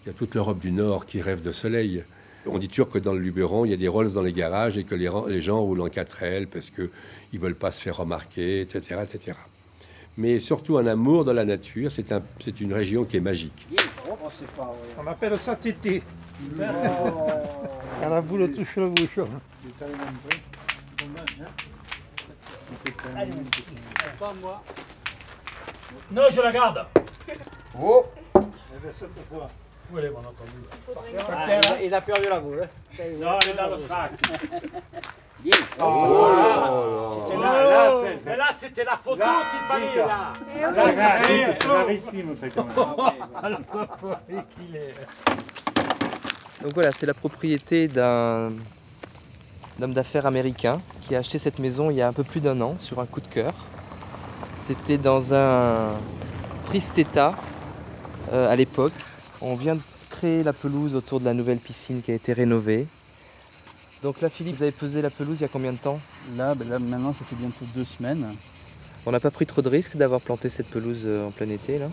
Il 0.06 0.08
y 0.08 0.10
a 0.10 0.14
toute 0.14 0.36
l'Europe 0.36 0.60
du 0.60 0.72
Nord 0.72 1.06
qui 1.06 1.22
rêve 1.22 1.42
de 1.42 1.52
soleil. 1.52 2.04
On 2.46 2.58
dit 2.60 2.68
toujours 2.70 2.90
que 2.90 3.00
dans 3.00 3.14
le 3.14 3.20
Luberon, 3.20 3.66
il 3.66 3.72
y 3.72 3.74
a 3.74 3.78
des 3.78 3.88
Rolls 3.88 4.12
dans 4.14 4.22
les 4.22 4.32
garages 4.34 4.78
et 4.78 4.84
que 4.84 4.96
les, 4.96 5.42
gens 5.42 5.62
roulent 5.62 5.82
en 5.82 5.88
4L 5.88 6.48
parce 6.48 6.70
qu'ils 6.70 6.90
ne 7.34 7.40
veulent 7.40 7.56
pas 7.56 7.72
se 7.72 7.82
faire 7.82 7.98
remarquer, 7.98 8.62
etc., 8.62 9.02
etc. 9.04 9.38
Mais 10.18 10.40
surtout 10.40 10.78
un 10.78 10.86
amour 10.88 11.24
de 11.26 11.32
la 11.32 11.46
nature, 11.46 11.92
c'est 11.92 12.12
un, 12.12 12.22
c'est 12.40 12.60
une 12.62 12.74
région 12.74 13.04
qui 13.06 13.18
est 13.18 13.22
magique. 13.22 13.66
On 14.98 15.08
appelle 15.08 15.40
ça 15.40 15.56
tété. 15.56 16.04
Quand 16.58 18.10
la 18.10 18.22
boule 18.22 18.52
touche 18.52 18.76
le 18.76 18.90
bouchon. 18.90 19.28
Non, 26.12 26.24
je 26.32 26.42
la 26.42 26.52
garde. 26.52 26.86
Oh 27.80 28.06
Où 29.92 30.00
elle 30.00 30.06
est, 30.06 30.10
mon 30.10 30.20
entendu 30.20 30.64
Ah, 31.30 31.80
il, 31.82 31.94
a, 31.94 32.02
perdu 32.02 32.28
la 32.30 32.40
boule. 32.40 32.64
hein. 32.64 33.04
Non, 33.20 33.40
elle 33.44 33.50
est 33.50 33.54
dans 33.54 33.70
le 33.70 33.78
sac. 33.78 34.12
Bien. 35.44 35.58
Oh, 35.82 37.26
C'était 37.28 37.38
là, 37.42 37.64
là, 37.70 37.90
Oh, 37.92 38.06
c'est- 38.06 38.20
mais 38.26 38.38
là, 38.38 38.46
c'était 38.58 38.84
la 38.86 38.96
photo 38.98 39.24
qu'il 39.24 39.60
fallait, 39.68 39.96
là. 39.98 40.34
C'est 40.74 40.96
c'est 41.26 41.58
c'est 41.62 41.68
rarissime, 41.68 42.36
ça, 42.40 42.48
quand 42.50 42.66
même. 43.44 43.58
Donc 46.62 46.74
voilà, 46.74 46.92
c'est 46.94 47.06
la 47.06 47.14
propriété 47.14 47.90
d'un 47.90 48.52
homme 49.82 49.94
d'affaires 49.94 50.26
américain 50.26 50.80
qui 51.02 51.16
a 51.16 51.20
acheté 51.20 51.40
cette 51.40 51.60
maison 51.60 51.90
il 51.90 51.98
y 51.98 52.02
a 52.02 52.08
un 52.08 52.14
peu 52.14 52.24
plus 52.24 52.42
d'un 52.42 52.60
an 52.62 52.76
sur 52.80 53.00
un 53.00 53.06
coup 53.06 53.22
de 53.22 53.28
cœur. 53.28 53.54
C'était 54.60 54.98
dans 54.98 55.34
un 55.34 55.90
triste 56.66 56.98
état 56.98 57.34
euh, 58.32 58.52
à 58.52 58.56
l'époque. 58.56 58.94
On 59.42 59.56
vient 59.56 59.76
de 59.76 59.82
créer 60.10 60.44
la 60.44 60.54
pelouse 60.54 60.96
autour 60.96 61.20
de 61.20 61.26
la 61.26 61.34
nouvelle 61.34 61.58
piscine 61.58 62.02
qui 62.02 62.12
a 62.12 62.16
été 62.16 62.34
rénovée. 62.34 62.88
Donc 64.04 64.22
là, 64.22 64.30
Philippe, 64.30 64.58
vous 64.58 64.64
avez 64.64 64.72
pesé 64.72 65.02
la 65.02 65.10
pelouse 65.10 65.38
il 65.40 65.42
y 65.42 65.46
a 65.46 65.50
combien 65.50 65.72
de 65.72 65.78
temps? 65.78 66.00
Là, 66.36 66.56
ben 66.56 66.68
là, 66.70 66.80
maintenant, 66.80 67.14
ça 67.14 67.26
fait 67.26 67.36
bientôt 67.36 67.66
deux 67.76 67.86
semaines. 67.86 68.26
On 69.06 69.12
n'a 69.12 69.20
pas 69.20 69.32
pris 69.32 69.46
trop 69.46 69.62
de 69.62 69.70
risques 69.70 69.98
d'avoir 69.98 70.22
planté 70.22 70.50
cette 70.50 70.68
pelouse 70.68 71.04
euh, 71.06 71.28
en 71.28 71.32
plein 71.32 71.50
été 71.50 71.78
là? 71.78 71.88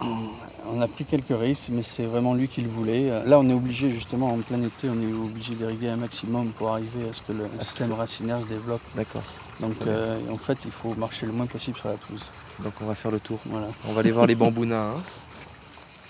On 0.00 0.80
a 0.80 0.88
pris 0.88 1.04
quelques 1.04 1.28
risques, 1.38 1.68
mais 1.70 1.82
c'est 1.82 2.04
vraiment 2.06 2.34
lui 2.34 2.48
qui 2.48 2.60
le 2.62 2.68
voulait. 2.68 3.10
Là, 3.26 3.38
on 3.38 3.48
est 3.48 3.52
obligé, 3.54 3.92
justement, 3.92 4.32
en 4.32 4.38
plein 4.38 4.62
été, 4.62 4.88
on 4.88 5.00
est 5.00 5.12
obligé 5.12 5.54
d'irriguer 5.54 5.88
un 5.90 5.96
maximum 5.96 6.48
pour 6.52 6.70
arriver 6.70 7.08
à 7.08 7.12
ce 7.14 7.22
que 7.22 7.32
le 7.32 7.44
système 7.60 7.92
racinaire 7.92 8.40
se 8.40 8.46
développe. 8.46 8.82
D'accord. 8.96 9.22
Donc, 9.60 9.74
euh, 9.86 10.18
en 10.32 10.36
fait, 10.38 10.58
il 10.64 10.70
faut 10.72 10.94
marcher 10.94 11.26
le 11.26 11.32
moins 11.32 11.46
possible 11.46 11.76
sur 11.78 11.88
la 11.88 11.94
pelouse. 11.96 12.24
Donc, 12.62 12.72
on 12.80 12.86
va 12.86 12.94
faire 12.94 13.10
le 13.12 13.20
tour. 13.20 13.38
Voilà. 13.46 13.68
On 13.88 13.92
va 13.92 14.00
aller 14.00 14.10
voir 14.10 14.26
les 14.26 14.34
bambous 14.34 14.66
nains. 14.66 14.94
hein. 14.96 15.02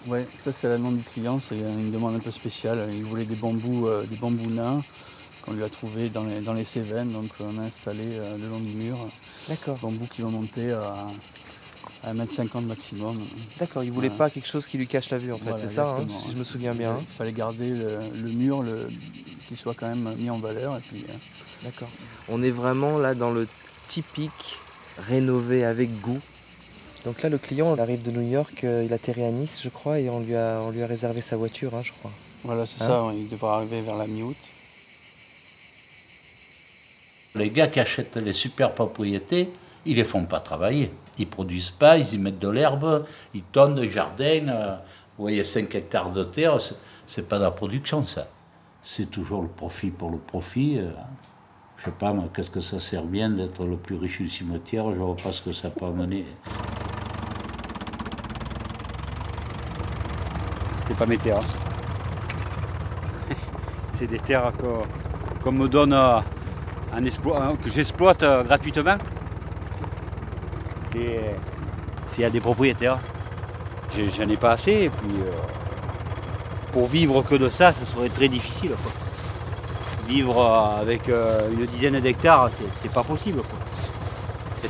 Ouais, 0.07 0.23
ça 0.45 0.51
c'est 0.53 0.69
la 0.69 0.77
demande 0.77 0.99
du 0.99 1.03
client, 1.05 1.39
c'est 1.39 1.59
une 1.59 1.91
demande 1.91 2.15
un 2.15 2.19
peu 2.19 2.31
spéciale. 2.31 2.79
Il 2.93 3.05
voulait 3.05 3.25
des 3.25 3.37
bambous, 3.37 3.87
euh, 3.89 4.05
des 4.05 4.17
bambous 4.17 4.51
nains 4.51 4.77
qu'on 5.47 5.53
lui 5.55 5.65
a 5.65 5.69
trouvé 5.71 6.11
dans 6.11 6.25
les, 6.25 6.41
dans 6.41 6.53
les 6.53 6.63
Cévennes, 6.65 7.09
donc 7.09 7.25
on 7.41 7.59
a 7.59 7.65
installé 7.65 8.03
euh, 8.11 8.37
le 8.37 8.49
long 8.51 8.59
du 8.61 8.77
mur. 8.77 8.99
D'accord. 9.49 9.79
Bambous 9.81 10.07
qui 10.13 10.21
vont 10.21 10.31
monter 10.31 10.71
à 10.73 11.07
1m50 12.13 12.67
maximum. 12.67 13.17
D'accord, 13.59 13.83
il 13.85 13.93
voulait 13.93 14.09
Voilà. 14.09 14.25
pas 14.25 14.31
quelque 14.31 14.49
chose 14.49 14.67
qui 14.67 14.77
lui 14.79 14.87
cache 14.87 15.11
la 15.11 15.19
vue 15.19 15.33
en 15.33 15.39
fait, 15.39 15.45
Voilà, 15.45 15.59
c'est 15.59 15.71
ça, 15.71 15.97
hein, 15.99 16.07
si 16.25 16.33
je 16.33 16.39
me 16.39 16.45
souviens 16.45 16.75
bien. 16.75 16.95
Il 16.99 17.07
fallait 17.17 17.33
garder 17.33 17.71
le, 17.71 17.99
le 18.25 18.31
mur, 18.33 18.63
le, 18.63 18.75
qu'il 19.47 19.57
soit 19.57 19.75
quand 19.75 19.89
même 19.89 20.15
mis 20.19 20.29
en 20.31 20.39
valeur. 20.39 20.77
Et 20.77 20.81
puis, 20.81 21.05
euh, 21.09 21.13
D'accord. 21.65 21.89
On 22.29 22.43
est 22.43 22.51
vraiment 22.51 22.99
là 22.99 23.15
dans 23.15 23.31
le 23.31 23.49
typique 23.89 24.57
rénové 25.09 25.65
avec 25.65 25.91
goût. 26.01 26.21
Donc 27.05 27.23
là, 27.23 27.29
le 27.29 27.39
client 27.39 27.77
arrive 27.79 28.03
de 28.03 28.11
New 28.11 28.29
York, 28.31 28.65
euh, 28.65 28.83
il 28.87 28.93
atterrit 28.93 29.25
à 29.25 29.31
Nice, 29.31 29.61
je 29.63 29.69
crois, 29.69 30.01
et 30.01 30.09
on 30.09 30.21
lui 30.21 30.35
a, 30.35 30.61
on 30.65 30.71
lui 30.71 30.83
a 30.83 30.87
réservé 30.87 31.21
sa 31.21 31.37
voiture, 31.37 31.75
hein, 31.75 31.83
je 31.85 31.93
crois. 31.93 32.11
Voilà, 32.45 32.65
c'est 32.67 32.83
Hein 32.83 32.87
ça, 32.89 33.11
il 33.15 33.29
devra 33.29 33.57
arriver 33.57 33.81
vers 33.83 33.97
la 33.97 34.07
mi-août. 34.07 34.37
Les 37.35 37.51
gars 37.51 37.67
qui 37.67 37.81
achètent 37.81 38.17
les 38.17 38.33
super 38.33 38.73
propriétés, 38.75 39.49
ils 39.87 39.97
les 39.97 40.05
font 40.05 40.25
pas 40.25 40.41
travailler. 40.41 40.91
Ils 41.19 41.29
produisent 41.29 41.71
pas, 41.71 41.97
ils 41.99 42.15
y 42.15 42.19
mettent 42.19 42.39
de 42.41 42.49
l'herbe, 42.49 43.05
ils 43.35 43.43
tonnent 43.43 43.81
le 43.81 43.89
jardin. 43.89 44.49
euh, 44.49 44.77
vous 45.17 45.25
voyez, 45.25 45.45
5 45.45 45.73
hectares 45.75 46.11
de 46.11 46.25
terre, 46.25 46.59
c'est- 47.07 47.29
pas 47.29 47.39
de 47.39 47.45
la 47.45 47.51
production 47.53 48.05
ça. 48.07 48.27
C'est 48.83 49.11
toujours 49.11 49.43
le 49.43 49.49
profit 49.49 49.91
pour 49.91 50.11
le 50.11 50.19
profit. 50.19 50.79
euh. 50.79 50.91
Je 51.77 51.85
sais 51.85 51.91
pas, 51.93 52.13
moi, 52.13 52.25
qu'est-ce 52.35 52.51
que 52.51 52.61
ça 52.61 52.81
sert 52.81 53.05
bien 53.05 53.31
d'être 53.31 53.65
le 53.65 53.77
plus 53.77 53.97
riche 53.97 54.19
du 54.23 54.29
cimetière 54.29 54.91
Je 54.93 54.99
vois 54.99 55.17
pas 55.17 55.33
ce 55.33 55.43
que 55.43 55.53
ça 55.53 55.71
peut 55.71 55.85
amener. 55.87 56.27
C'est 60.89 60.97
pas 60.99 61.07
mes 61.07 61.17
terres. 61.19 61.41
C'est 63.95 64.07
des 64.07 64.19
terres 64.19 64.53
qu'on 65.43 65.53
me 65.53 65.69
donne 65.69 65.93
euh, 65.95 66.19
euh, 66.97 67.57
que 67.63 67.71
j'exploite 67.71 68.21
gratuitement. 68.47 68.97
C'est 70.95 71.35
c'est 72.15 72.25
à 72.25 72.31
des 72.31 72.41
propriétaires. 72.41 72.99
J'en 73.97 74.29
ai 74.29 74.37
pas 74.37 74.53
assez. 74.53 74.73
Et 74.73 74.89
puis, 74.91 75.21
euh, 75.21 75.31
pour 76.73 76.87
vivre 76.87 77.23
que 77.23 77.35
de 77.35 77.49
ça, 77.49 77.73
ce 77.73 77.85
serait 77.85 78.09
très 78.09 78.29
difficile. 78.29 78.73
Vivre 80.09 80.39
euh, 80.41 80.81
avec 80.81 81.09
euh, 81.09 81.51
une 81.51 81.67
dizaine 81.67 81.99
d'hectares, 82.01 82.51
c'est- 82.57 82.65
c'est 82.83 82.93
pas 82.93 83.03
possible. 83.03 83.39
quoi. 83.43 83.59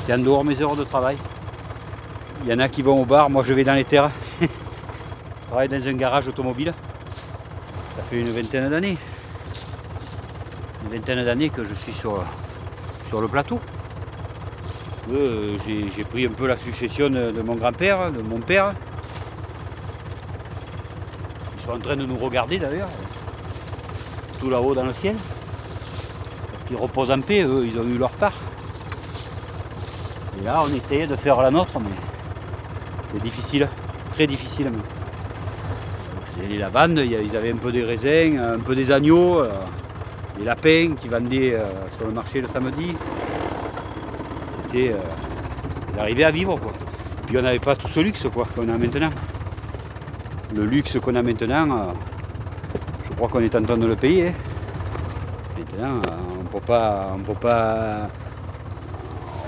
C'est 0.06 0.12
en 0.14 0.18
dehors 0.18 0.42
de 0.44 0.48
mes 0.48 0.60
heures 0.62 0.76
de 0.76 0.84
travail. 0.84 1.16
Il 2.42 2.50
y 2.50 2.54
en 2.54 2.58
a 2.58 2.68
qui 2.68 2.82
vont 2.82 3.00
au 3.00 3.04
bar, 3.04 3.30
moi 3.30 3.42
je 3.46 3.52
vais 3.52 3.64
dans 3.64 3.74
les 3.74 3.84
terres. 3.84 4.10
Je 4.40 4.46
travaille 5.56 5.68
dans 5.68 5.86
un 5.88 5.92
garage 5.94 6.26
automobile. 6.26 6.74
Ça 7.96 8.02
fait 8.10 8.20
une 8.20 8.30
vingtaine 8.32 8.68
d'années. 8.70 8.98
Une 10.84 10.90
vingtaine 10.98 11.24
d'années 11.24 11.48
que 11.48 11.62
je 11.64 11.74
suis 11.74 11.92
sur, 11.92 12.22
sur 13.08 13.20
le 13.20 13.28
plateau. 13.28 13.60
Euh, 15.12 15.56
J'ai 15.66 16.04
pris 16.04 16.26
un 16.26 16.30
peu 16.30 16.46
la 16.46 16.56
succession 16.56 17.10
de 17.10 17.42
mon 17.42 17.54
grand-père, 17.54 18.10
de 18.10 18.22
mon 18.22 18.38
père. 18.38 18.72
Ils 21.56 21.64
sont 21.64 21.72
en 21.72 21.78
train 21.78 21.96
de 21.96 22.04
nous 22.04 22.16
regarder 22.16 22.58
d'ailleurs, 22.58 22.88
tout 24.40 24.50
là-haut 24.50 24.74
dans 24.74 24.84
le 24.84 24.94
ciel. 24.94 25.16
Parce 26.52 26.64
qu'ils 26.68 26.76
reposent 26.76 27.10
en 27.10 27.20
paix, 27.20 27.42
eux, 27.42 27.66
ils 27.66 27.78
ont 27.78 27.84
eu 27.84 27.98
leur 27.98 28.10
part. 28.10 28.34
Et 30.40 30.44
là, 30.44 30.62
on 30.64 30.74
essayait 30.74 31.06
de 31.06 31.16
faire 31.16 31.40
la 31.40 31.50
nôtre, 31.50 31.78
mais 31.80 31.96
c'est 33.12 33.22
difficile, 33.22 33.68
très 34.14 34.26
difficile 34.26 34.70
les 36.48 36.58
lavandes, 36.58 36.98
ils 36.98 37.36
avaient 37.36 37.52
un 37.52 37.56
peu 37.56 37.72
des 37.72 37.84
raisins, 37.84 38.38
un 38.38 38.58
peu 38.58 38.74
des 38.74 38.90
agneaux, 38.90 39.40
euh, 39.40 39.50
des 40.38 40.44
lapins 40.44 40.94
qui 41.00 41.08
vendaient 41.08 41.54
euh, 41.54 41.64
sur 41.96 42.06
le 42.06 42.12
marché 42.12 42.40
le 42.40 42.48
samedi. 42.48 42.94
Euh, 44.74 44.96
arrivaient 46.00 46.24
à 46.24 46.30
vivre 46.32 46.58
quoi. 46.58 46.72
Puis 47.26 47.38
on 47.38 47.42
n'avait 47.42 47.60
pas 47.60 47.76
tout 47.76 47.86
ce 47.88 48.00
luxe 48.00 48.26
quoi 48.32 48.44
qu'on 48.54 48.68
a 48.68 48.76
maintenant. 48.76 49.10
Le 50.54 50.64
luxe 50.64 50.98
qu'on 51.00 51.14
a 51.14 51.22
maintenant, 51.22 51.70
euh, 51.70 51.92
je 53.08 53.14
crois 53.14 53.28
qu'on 53.28 53.40
est 53.40 53.54
en 53.54 53.62
train 53.62 53.76
de 53.76 53.86
le 53.86 53.94
payer. 53.96 54.28
hein. 54.28 54.32
Maintenant, 55.58 55.94
euh, 56.06 56.40
on 56.40 56.44
peut 56.44 56.64
pas. 56.66 57.12
On 57.14 57.20
peut 57.20 57.34
pas 57.40 58.08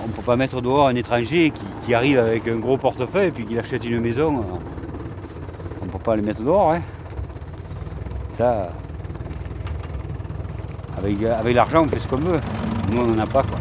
on 0.04 0.08
peut 0.10 0.22
pas 0.22 0.36
mettre 0.36 0.60
dehors 0.60 0.86
un 0.86 0.94
étranger 0.94 1.52
qui, 1.84 1.92
arrive 1.92 2.20
avec 2.20 2.46
un 2.46 2.58
gros 2.58 2.76
portefeuille 2.76 3.26
et 3.26 3.30
puis 3.32 3.44
qu'il 3.44 3.58
achète 3.58 3.84
une 3.84 4.00
maison. 4.00 4.44
On 5.82 5.86
peut 5.86 5.98
pas 5.98 6.14
le 6.14 6.22
mettre 6.22 6.42
dehors. 6.42 6.70
hein. 6.74 6.80
Ça, 8.30 8.68
avec, 10.96 11.20
avec 11.24 11.54
l'argent, 11.56 11.82
on 11.84 11.88
fait 11.88 11.98
ce 11.98 12.06
qu'on 12.06 12.16
veut. 12.18 12.38
Nous, 12.92 13.00
on 13.02 13.06
n'en 13.06 13.18
a 13.18 13.26
pas. 13.26 13.42
Quoi. 13.42 13.58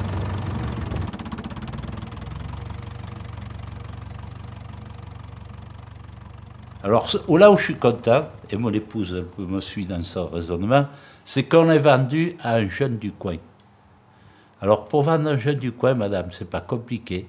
Alors, 6.86 7.10
là 7.30 7.50
où 7.50 7.58
je 7.58 7.64
suis 7.64 7.76
content, 7.76 8.26
et 8.52 8.58
mon 8.58 8.72
épouse 8.72 9.26
me 9.40 9.60
suit 9.60 9.88
dans 9.88 10.04
son 10.04 10.28
raisonnement, 10.28 10.86
c'est 11.24 11.42
qu'on 11.42 11.72
est 11.72 11.80
vendu 11.80 12.38
à 12.44 12.58
un 12.58 12.70
jeune 12.70 13.00
du 13.00 13.12
coin. 13.12 13.38
Alors, 14.62 14.86
pour 14.86 15.02
vendre 15.02 15.28
un 15.28 15.38
jeune 15.40 15.58
du 15.58 15.72
coin, 15.72 15.96
madame, 15.96 16.28
c'est 16.30 16.48
pas 16.48 16.60
compliqué. 16.60 17.26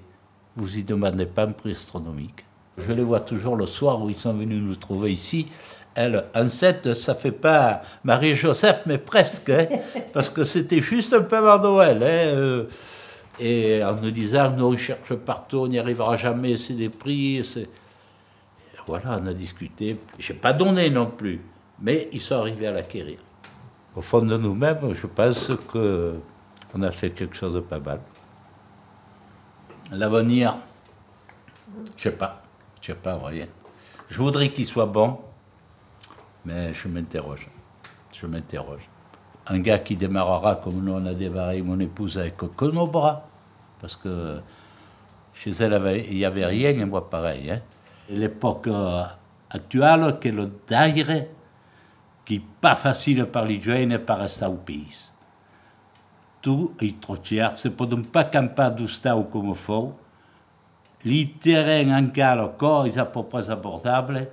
Vous 0.57 0.77
y 0.77 0.83
demandez 0.83 1.25
pas 1.25 1.45
un 1.45 1.53
prix 1.53 1.71
astronomique. 1.71 2.45
Je 2.77 2.93
les 2.93 3.03
vois 3.03 3.21
toujours 3.21 3.57
le 3.57 3.65
soir 3.65 4.03
où 4.03 4.11
ils 4.11 4.17
sont 4.17 4.35
venus 4.35 4.61
nous 4.63 4.77
trouver 4.77 5.11
ici. 5.11 5.47
Elle, 5.95 6.25
enceinte, 6.35 6.93
ça 6.93 7.15
fait 7.15 7.33
pas 7.33 7.81
Marie-Joseph, 8.05 8.83
mais 8.85 8.99
presque, 8.99 9.49
hein, 9.49 9.69
parce 10.13 10.29
que 10.29 10.45
c'était 10.45 10.81
juste 10.81 11.15
un 11.15 11.23
peu 11.23 11.39
avant 11.39 11.63
Noël. 11.63 12.03
hein, 12.03 12.07
euh, 12.07 12.65
et 13.41 13.83
en 13.83 13.95
nous 13.95 14.11
disant, 14.11 14.51
nous 14.51 14.67
on 14.67 14.77
cherche 14.77 15.15
partout, 15.15 15.61
on 15.61 15.69
n'y 15.69 15.79
arrivera 15.79 16.19
jamais, 16.19 16.57
c'est 16.57 16.75
des 16.75 16.91
prix. 16.91 17.43
Voilà, 18.87 19.19
on 19.21 19.27
a 19.27 19.35
discuté. 19.35 19.99
Je 20.19 20.33
n'ai 20.33 20.39
pas 20.39 20.53
donné 20.53 20.91
non 20.91 21.07
plus, 21.07 21.41
mais 21.81 22.09
ils 22.13 22.21
sont 22.21 22.37
arrivés 22.37 22.69
à 22.69 22.73
l'acquérir. 22.73 23.19
Au 23.95 24.01
fond 24.01 24.21
de 24.21 24.37
nous-mêmes, 24.37 24.93
je 24.93 25.07
pense 25.07 25.51
que 25.73 26.21
on 26.75 26.83
a 26.83 26.93
fait 26.93 27.11
quelque 27.11 27.35
chose 27.35 27.55
de 27.55 27.61
pas 27.61 27.81
mal. 27.81 28.01
L'avenir, 29.91 30.57
je 31.97 32.03
sais 32.03 32.11
pas, 32.13 32.43
je 32.81 32.89
sais 32.89 32.95
pas, 32.95 33.19
rien. 33.25 33.47
Je 34.09 34.19
voudrais 34.19 34.51
qu'il 34.53 34.67
soit 34.67 34.87
bon, 34.87 35.19
mais 36.45 36.73
je 36.73 36.89
m'interroge. 36.89 37.49
Je 38.13 38.27
m'interroge. 38.27 38.89
Un 39.49 39.59
gars 39.61 39.79
qui 39.79 39.97
démarrera 39.97 40.57
comme 40.57 40.85
nous 40.85 40.93
on 40.93 41.07
a 41.07 41.15
démarré, 41.15 41.63
mon 41.63 41.79
épouse, 41.81 42.19
avec 42.19 42.37
que 42.37 42.65
nos 42.67 42.87
bras, 42.87 43.29
parce 43.81 43.97
que 43.97 44.41
chez 45.35 45.51
elle, 45.51 46.05
il 46.09 46.17
n'y 46.17 46.25
avait 46.25 46.47
rien, 46.47 46.71
et 46.71 46.85
moi 46.85 47.09
pareil. 47.09 47.51
Hein. 47.51 47.61
L'époque 48.09 48.69
euh, 48.69 49.05
actuelle, 49.49 50.19
che 50.19 50.31
lo 50.31 50.51
daire, 50.67 51.35
che 52.25 52.41
pas 52.61 52.75
facile 52.75 53.27
per 53.27 53.51
i 53.51 53.59
giovani 53.59 53.99
per 53.99 54.19
restare 54.19 54.51
au 54.51 54.59
pays. 54.59 55.13
Tu, 56.41 56.75
i 56.81 56.99
trottiers, 56.99 57.69
poden 57.75 58.05
pas 58.11 58.29
campar 58.31 58.75
do 58.75 58.87
stau 58.87 59.29
come 59.31 59.55
fou, 59.55 59.95
li 61.07 61.37
terreni 61.43 61.95
encara 61.95 62.47
coisa 62.59 63.07
po 63.07 63.25
pas 63.25 63.49
abordable, 63.51 64.27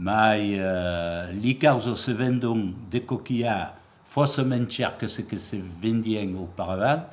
ma 0.00 0.34
eh, 0.36 1.32
li 1.36 1.56
causa 1.60 1.94
se 1.94 2.14
vendono 2.16 2.72
de 2.88 3.04
coquillard 3.04 3.80
forse 4.10 4.42
men 4.42 4.68
cher 4.68 4.96
que 4.98 5.06
ce 5.06 5.22
que 5.22 5.38
se 5.38 5.56
vendien 5.56 6.34
auparavant, 6.34 7.04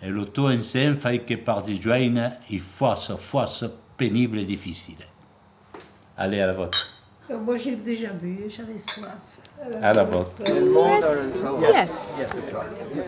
et 0.00 0.08
le 0.08 0.24
tout 0.24 0.46
ensemble 0.46 0.94
fait 0.94 1.18
que 1.18 1.34
par 1.34 1.64
des 1.64 1.80
joints, 1.80 2.30
il 2.48 2.60
force, 2.60 3.14
force 3.16 3.64
pénible 3.96 4.38
et 4.38 4.44
difficile. 4.44 5.04
Allez, 6.20 6.40
à 6.40 6.48
la 6.48 6.52
vôtre. 6.52 6.94
Euh, 7.30 7.38
Moi, 7.38 7.56
j'ai 7.56 7.76
déjà 7.76 8.08
bu, 8.08 8.40
j'avais 8.48 8.78
soif. 8.78 9.06
À 9.80 9.92
la 9.92 10.02
vôtre. 10.02 10.32
Yes. 10.46 11.34
Yes. 11.60 12.26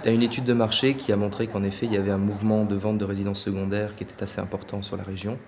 Il 0.05 0.07
y 0.07 0.09
a 0.09 0.13
une 0.13 0.23
étude 0.23 0.45
de 0.45 0.53
marché 0.53 0.95
qui 0.95 1.13
a 1.13 1.17
montré 1.17 1.49
qu'en 1.49 1.65
effet, 1.65 1.87
il 1.87 1.93
y 1.93 1.97
avait 1.97 2.13
un 2.13 2.19
mouvement 2.19 2.65
de 2.65 2.77
vente 2.77 2.99
de 2.99 3.05
résidences 3.05 3.41
secondaires 3.41 3.97
qui 3.97 4.05
était 4.05 4.23
assez 4.23 4.41
important 4.41 4.83
sur 4.83 4.97
la 4.97 5.03
région. 5.03 5.39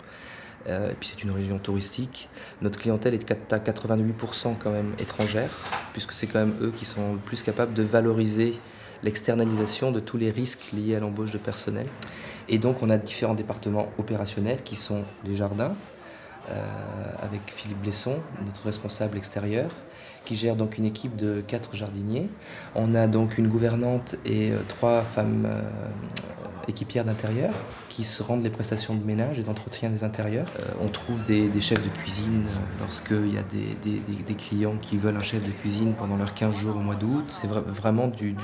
Euh, 0.69 0.91
et 0.91 0.95
puis 0.95 1.09
c'est 1.13 1.23
une 1.23 1.31
région 1.31 1.59
touristique. 1.59 2.29
Notre 2.63 2.81
clientèle 2.81 3.15
est 3.15 3.53
à 3.53 3.59
88% 3.59 4.57
quand 4.59 4.71
même 4.71 4.95
étrangère, 4.99 5.51
puisque 5.93 6.13
c'est 6.13 6.27
quand 6.27 6.41
même 6.41 6.55
eux 6.61 6.73
qui 6.77 6.85
sont 6.85 7.13
le 7.13 7.19
plus 7.19 7.43
capables 7.43 7.75
de 7.75 7.85
valoriser 7.85 8.59
l'externalisation 9.05 9.93
de 9.93 10.01
tous 10.01 10.17
les 10.17 10.31
risques 10.31 10.73
liés 10.73 10.97
à 10.97 11.01
l'embauche 11.01 11.31
de 11.31 11.39
personnel. 11.39 11.87
Et 12.49 12.59
donc 12.59 12.83
on 12.83 12.91
a 12.91 12.99
différents 12.99 13.35
départements 13.35 13.89
opérationnels 13.99 14.63
qui 14.65 14.77
sont 14.77 15.05
les 15.25 15.37
jardins, 15.37 15.75
euh, 15.75 15.92
avec 17.21 17.41
Philippe 17.47 17.81
Blesson, 17.81 18.17
notre 18.45 18.65
responsable 18.65 19.17
extérieur, 19.17 19.71
qui 20.25 20.37
gère 20.37 20.57
donc 20.57 20.79
une 20.79 20.85
équipe 20.85 21.17
de 21.17 21.43
quatre 21.47 21.75
jardiniers. 21.75 22.29
On 22.75 22.95
a 22.95 23.07
donc 23.07 23.39
une 23.39 23.49
gouvernante 23.49 24.17
et 24.25 24.51
euh, 24.51 24.59
trois 24.69 25.03
femmes 25.03 25.47
euh, 25.47 25.63
équipières 26.69 27.05
d'intérieur 27.05 27.51
qui 27.89 28.05
se 28.05 28.23
rendent 28.23 28.43
les 28.43 28.51
prestations 28.51 28.95
de 28.95 29.05
ménage 29.05 29.39
et 29.39 29.43
d'entretien 29.43 29.91
des 29.91 30.05
intérieurs. 30.05 30.47
Euh, 30.61 30.65
on 30.81 30.89
trouve 30.89 31.23
des, 31.25 31.49
chefs 31.61 31.83
de 31.83 31.89
cuisine 31.89 32.45
euh, 32.47 32.81
lorsqu'il 32.81 33.33
y 33.35 33.39
a 33.39 33.43
des, 33.43 34.35
clients 34.35 34.77
qui 34.81 34.97
veulent 34.97 35.17
un 35.17 35.23
chef 35.23 35.43
de 35.43 35.51
cuisine 35.51 35.95
pendant 35.95 36.17
leurs 36.17 36.35
15 36.35 36.57
jours 36.57 36.77
au 36.77 36.81
mois 36.81 36.97
d'août. 36.97 37.25
C'est 37.29 37.49
vra- 37.49 37.65
vraiment 37.65 38.09
du 38.09 38.35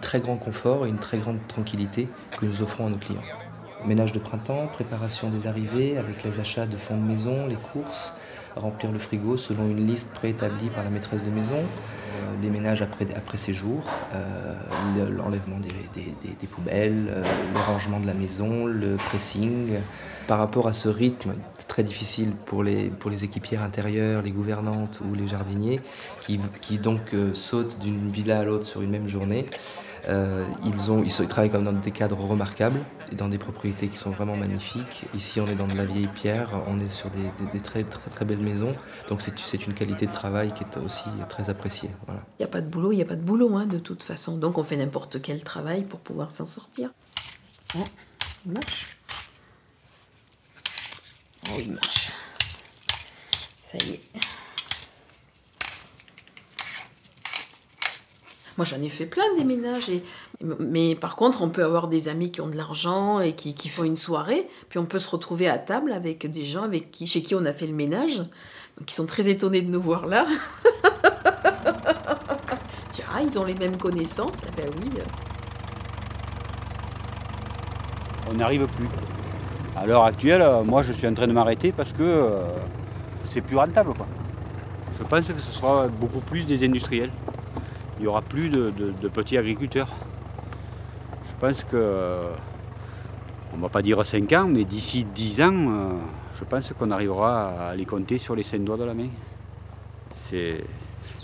très 0.00 0.20
grand 0.20 0.36
confort 0.36 0.86
et 0.86 0.88
une 0.90 0.98
très 0.98 1.18
grande 1.18 1.38
tranquillité 1.48 2.08
que 2.38 2.46
nous 2.46 2.62
offrons 2.62 2.86
à 2.86 2.90
nos 2.90 2.98
clients. 2.98 3.22
Ménage 3.86 4.10
de 4.12 4.18
printemps, 4.18 4.66
préparation 4.72 5.28
des 5.30 5.46
arrivées 5.46 5.96
avec 5.96 6.24
les 6.24 6.40
achats 6.40 6.66
de 6.66 6.76
fonds 6.76 6.96
de 6.96 7.02
maison, 7.02 7.46
les 7.46 7.54
courses, 7.72 8.14
remplir 8.56 8.90
le 8.90 8.98
frigo 8.98 9.36
selon 9.36 9.68
une 9.68 9.86
liste 9.86 10.12
préétablie 10.12 10.70
par 10.70 10.82
la 10.82 10.90
maîtresse 10.90 11.22
de 11.22 11.30
maison, 11.30 11.54
euh, 11.54 12.42
les 12.42 12.50
ménages 12.50 12.82
après, 12.82 13.06
séjour, 13.36 13.84
euh, 14.14 14.54
le- 14.96 15.10
l'enlèvement 15.14 15.58
des, 15.60 16.46
poubelles, 16.48 17.06
euh, 17.10 17.22
le 17.54 17.60
rangement 17.60 18.00
de 18.00 18.06
la 18.06 18.14
maison, 18.14 18.66
le 18.66 18.96
pressing. 18.96 19.74
Par 20.26 20.38
rapport 20.38 20.66
à 20.66 20.72
ce 20.72 20.88
rythme 20.88 21.34
très 21.68 21.84
difficile 21.84 22.32
pour 22.46 22.64
les, 22.64 22.90
pour 22.90 23.10
les 23.12 23.22
équipières 23.22 23.62
intérieures, 23.62 24.22
les 24.22 24.32
gouvernantes 24.32 25.00
ou 25.08 25.14
les 25.14 25.28
jardiniers, 25.28 25.80
qui, 26.22 26.40
qui 26.60 26.78
donc 26.78 27.14
sautent 27.34 27.78
d'une 27.78 28.08
villa 28.08 28.40
à 28.40 28.44
l'autre 28.44 28.66
sur 28.66 28.82
une 28.82 28.90
même 28.90 29.06
journée, 29.08 29.46
euh, 30.08 30.46
ils, 30.64 30.90
ont, 30.90 31.02
ils, 31.02 31.10
sont- 31.10 31.22
ils 31.22 31.28
travaillent 31.28 31.50
comme 31.50 31.64
dans 31.64 31.72
des 31.72 31.90
cadres 31.90 32.18
remarquables 32.18 32.80
et 33.10 33.14
dans 33.16 33.28
des 33.28 33.38
propriétés 33.38 33.88
qui 33.88 33.96
sont 33.96 34.10
vraiment 34.10 34.36
magnifiques. 34.36 35.04
Ici, 35.14 35.40
on 35.40 35.46
est 35.48 35.54
dans 35.54 35.66
de 35.68 35.74
la 35.76 35.84
vieille 35.84 36.06
pierre, 36.08 36.48
on 36.66 36.80
est 36.80 36.88
sur 36.88 37.10
des, 37.10 37.22
des- 37.44 37.50
des 37.52 37.60
très, 37.60 37.84
très 37.84 38.10
très 38.10 38.24
belles 38.24 38.38
maisons. 38.40 38.74
Donc 39.08 39.22
c'est 39.22 39.66
une 39.66 39.74
qualité 39.74 40.06
de 40.06 40.12
travail 40.12 40.52
qui 40.54 40.62
est 40.64 40.76
aussi 40.78 41.04
très 41.28 41.50
appréciée. 41.50 41.90
Voilà. 42.06 42.22
Il 42.38 42.42
n'y 42.42 42.44
a 42.44 42.48
pas 42.48 42.60
de 42.60 42.68
boulot, 42.68 42.92
il 42.92 42.96
n'y 42.96 43.02
a 43.02 43.06
pas 43.06 43.16
de 43.16 43.22
boulot, 43.22 43.56
hein, 43.56 43.66
de 43.66 43.78
toute 43.78 44.02
façon. 44.02 44.36
Donc 44.36 44.58
on 44.58 44.64
fait 44.64 44.76
n'importe 44.76 45.20
quel 45.22 45.42
travail 45.42 45.84
pour 45.84 46.00
pouvoir 46.00 46.30
s'en 46.30 46.46
sortir. 46.46 46.90
Oh, 47.76 47.84
il 48.46 48.52
marche. 48.52 48.96
Oh, 51.48 51.58
il 51.60 51.72
marche. 51.72 52.10
Ça 53.72 53.78
y 53.84 53.90
est. 53.92 54.00
Moi, 58.56 58.64
j'en 58.64 58.80
ai 58.80 58.88
fait 58.88 59.06
plein 59.06 59.24
des 59.36 59.44
ménages. 59.44 59.88
Et... 59.88 60.02
Mais 60.40 60.94
par 60.94 61.16
contre, 61.16 61.42
on 61.42 61.50
peut 61.50 61.64
avoir 61.64 61.88
des 61.88 62.08
amis 62.08 62.30
qui 62.30 62.40
ont 62.40 62.48
de 62.48 62.56
l'argent 62.56 63.20
et 63.20 63.34
qui, 63.34 63.54
qui 63.54 63.68
font 63.68 63.84
une 63.84 63.96
soirée. 63.96 64.48
Puis 64.68 64.78
on 64.78 64.86
peut 64.86 64.98
se 64.98 65.08
retrouver 65.08 65.48
à 65.48 65.58
table 65.58 65.92
avec 65.92 66.30
des 66.30 66.44
gens 66.44 66.62
avec 66.62 66.90
qui, 66.90 67.06
chez 67.06 67.22
qui 67.22 67.34
on 67.34 67.44
a 67.44 67.52
fait 67.52 67.66
le 67.66 67.74
ménage. 67.74 68.18
Donc, 68.18 68.90
ils 68.90 68.94
sont 68.94 69.06
très 69.06 69.28
étonnés 69.28 69.62
de 69.62 69.70
nous 69.70 69.80
voir 69.80 70.06
là. 70.06 70.26
Tu 72.92 73.02
dis, 73.02 73.08
ah, 73.14 73.20
ils 73.22 73.38
ont 73.38 73.44
les 73.44 73.54
mêmes 73.54 73.76
connaissances. 73.76 74.38
Eh 74.46 74.56
ben 74.56 74.70
oui. 74.80 74.90
On 78.30 78.34
n'y 78.34 78.42
arrive 78.42 78.66
plus. 78.66 78.88
À 79.76 79.86
l'heure 79.86 80.04
actuelle, 80.04 80.42
moi 80.64 80.82
je 80.82 80.92
suis 80.92 81.06
en 81.06 81.12
train 81.12 81.26
de 81.26 81.32
m'arrêter 81.32 81.70
parce 81.70 81.92
que 81.92 82.02
euh, 82.02 82.40
c'est 83.28 83.42
plus 83.42 83.56
rentable. 83.56 83.92
Quoi. 83.92 84.06
Je 84.98 85.04
pense 85.04 85.28
que 85.28 85.38
ce 85.38 85.52
sera 85.52 85.86
beaucoup 85.88 86.20
plus 86.20 86.46
des 86.46 86.64
industriels. 86.64 87.10
Il 87.98 88.02
n'y 88.02 88.08
aura 88.08 88.22
plus 88.22 88.48
de, 88.48 88.70
de- 88.70 88.92
de 88.92 89.08
petits 89.08 89.38
agriculteurs. 89.38 89.88
Je 91.28 91.40
pense 91.40 91.64
que, 91.64 92.20
on 93.52 93.56
ne 93.56 93.62
va 93.62 93.68
pas 93.68 93.82
dire 93.82 94.04
5 94.04 94.32
ans, 94.32 94.46
mais 94.48 94.64
d'ici 94.64 95.04
10 95.04 95.40
ans, 95.42 95.52
euh, 95.54 95.90
je 96.38 96.44
pense 96.44 96.72
qu'on 96.78 96.90
arrivera 96.90 97.70
à 97.70 97.74
les 97.76 97.84
compter 97.86 98.18
sur 98.18 98.34
les 98.36 98.42
5 98.42 98.62
doigts 98.64 98.76
de 98.76 98.84
la 98.84 98.94
main. 98.94 99.08
C'est, 100.12 100.62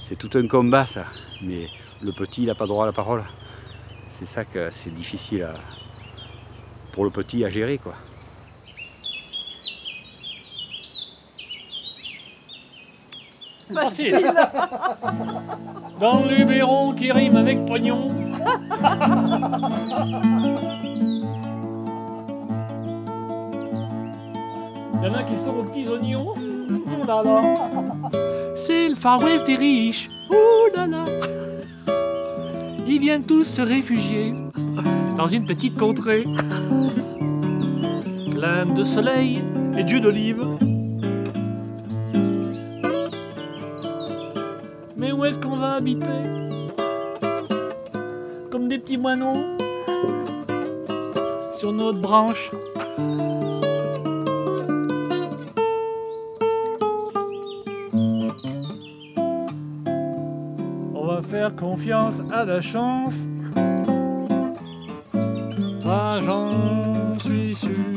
c'est 0.03 0.17
tout 0.17 0.31
un 0.35 0.47
combat 0.47 0.87
ça, 0.87 1.05
mais 1.43 1.69
le 2.03 2.13
petit 2.13 2.43
il 2.43 2.47
n'a 2.47 2.55
pas 2.55 2.67
droit 2.67 2.85
à 2.85 2.87
la 2.87 2.93
parole. 2.93 3.23
C'est 4.11 4.27
ça 4.27 4.45
que 4.45 4.71
c'est 4.71 4.95
difficile 4.95 5.45
à, 5.45 5.55
pour 6.93 7.05
le 7.05 7.11
petit 7.11 7.45
à 7.45 7.51
gérer 7.51 7.79
quoi. 7.79 7.95
Facile. 13.73 14.33
Dans 16.03 16.25
Luberon 16.25 16.95
qui 16.95 17.13
rime 17.13 17.37
avec 17.37 17.65
pognon. 17.65 18.11
Il 25.01 25.07
y 25.07 25.09
en 25.09 25.15
a 25.15 25.23
qui 25.23 25.37
sont 25.37 25.51
aux 25.61 25.63
petits 25.63 25.87
oignons. 25.87 26.35
Là 27.07 27.23
là. 27.23 27.41
C'est 28.57 28.89
le 28.89 28.97
Far 28.97 29.23
West 29.23 29.47
des 29.47 29.55
riches. 29.55 30.11
Là 30.75 30.89
là. 30.89 31.05
Ils 32.89 32.99
viennent 32.99 33.23
tous 33.23 33.45
se 33.45 33.63
réfugier 33.63 34.35
dans 35.17 35.29
une 35.29 35.47
petite 35.47 35.79
contrée 35.79 36.25
pleine 38.33 38.75
de 38.75 38.83
soleil 38.83 39.41
et 39.79 39.85
d'huile 39.85 40.03
d'olive. 40.03 40.45
Mais 45.03 45.11
où 45.11 45.25
est-ce 45.25 45.41
qu'on 45.41 45.57
va 45.57 45.73
habiter 45.73 46.07
Comme 48.53 48.69
des 48.69 48.79
petits 48.79 48.97
moineaux 48.97 49.59
sur 51.59 51.73
notre 51.73 51.99
branche. 51.99 52.53
On 60.95 61.05
va 61.05 61.21
faire 61.23 61.57
confiance 61.57 62.21
à 62.33 62.45
la 62.45 62.61
chance. 62.61 63.27
Ça, 65.83 66.21
j'en 66.21 67.19
suis 67.19 67.57
sûr. 67.57 67.92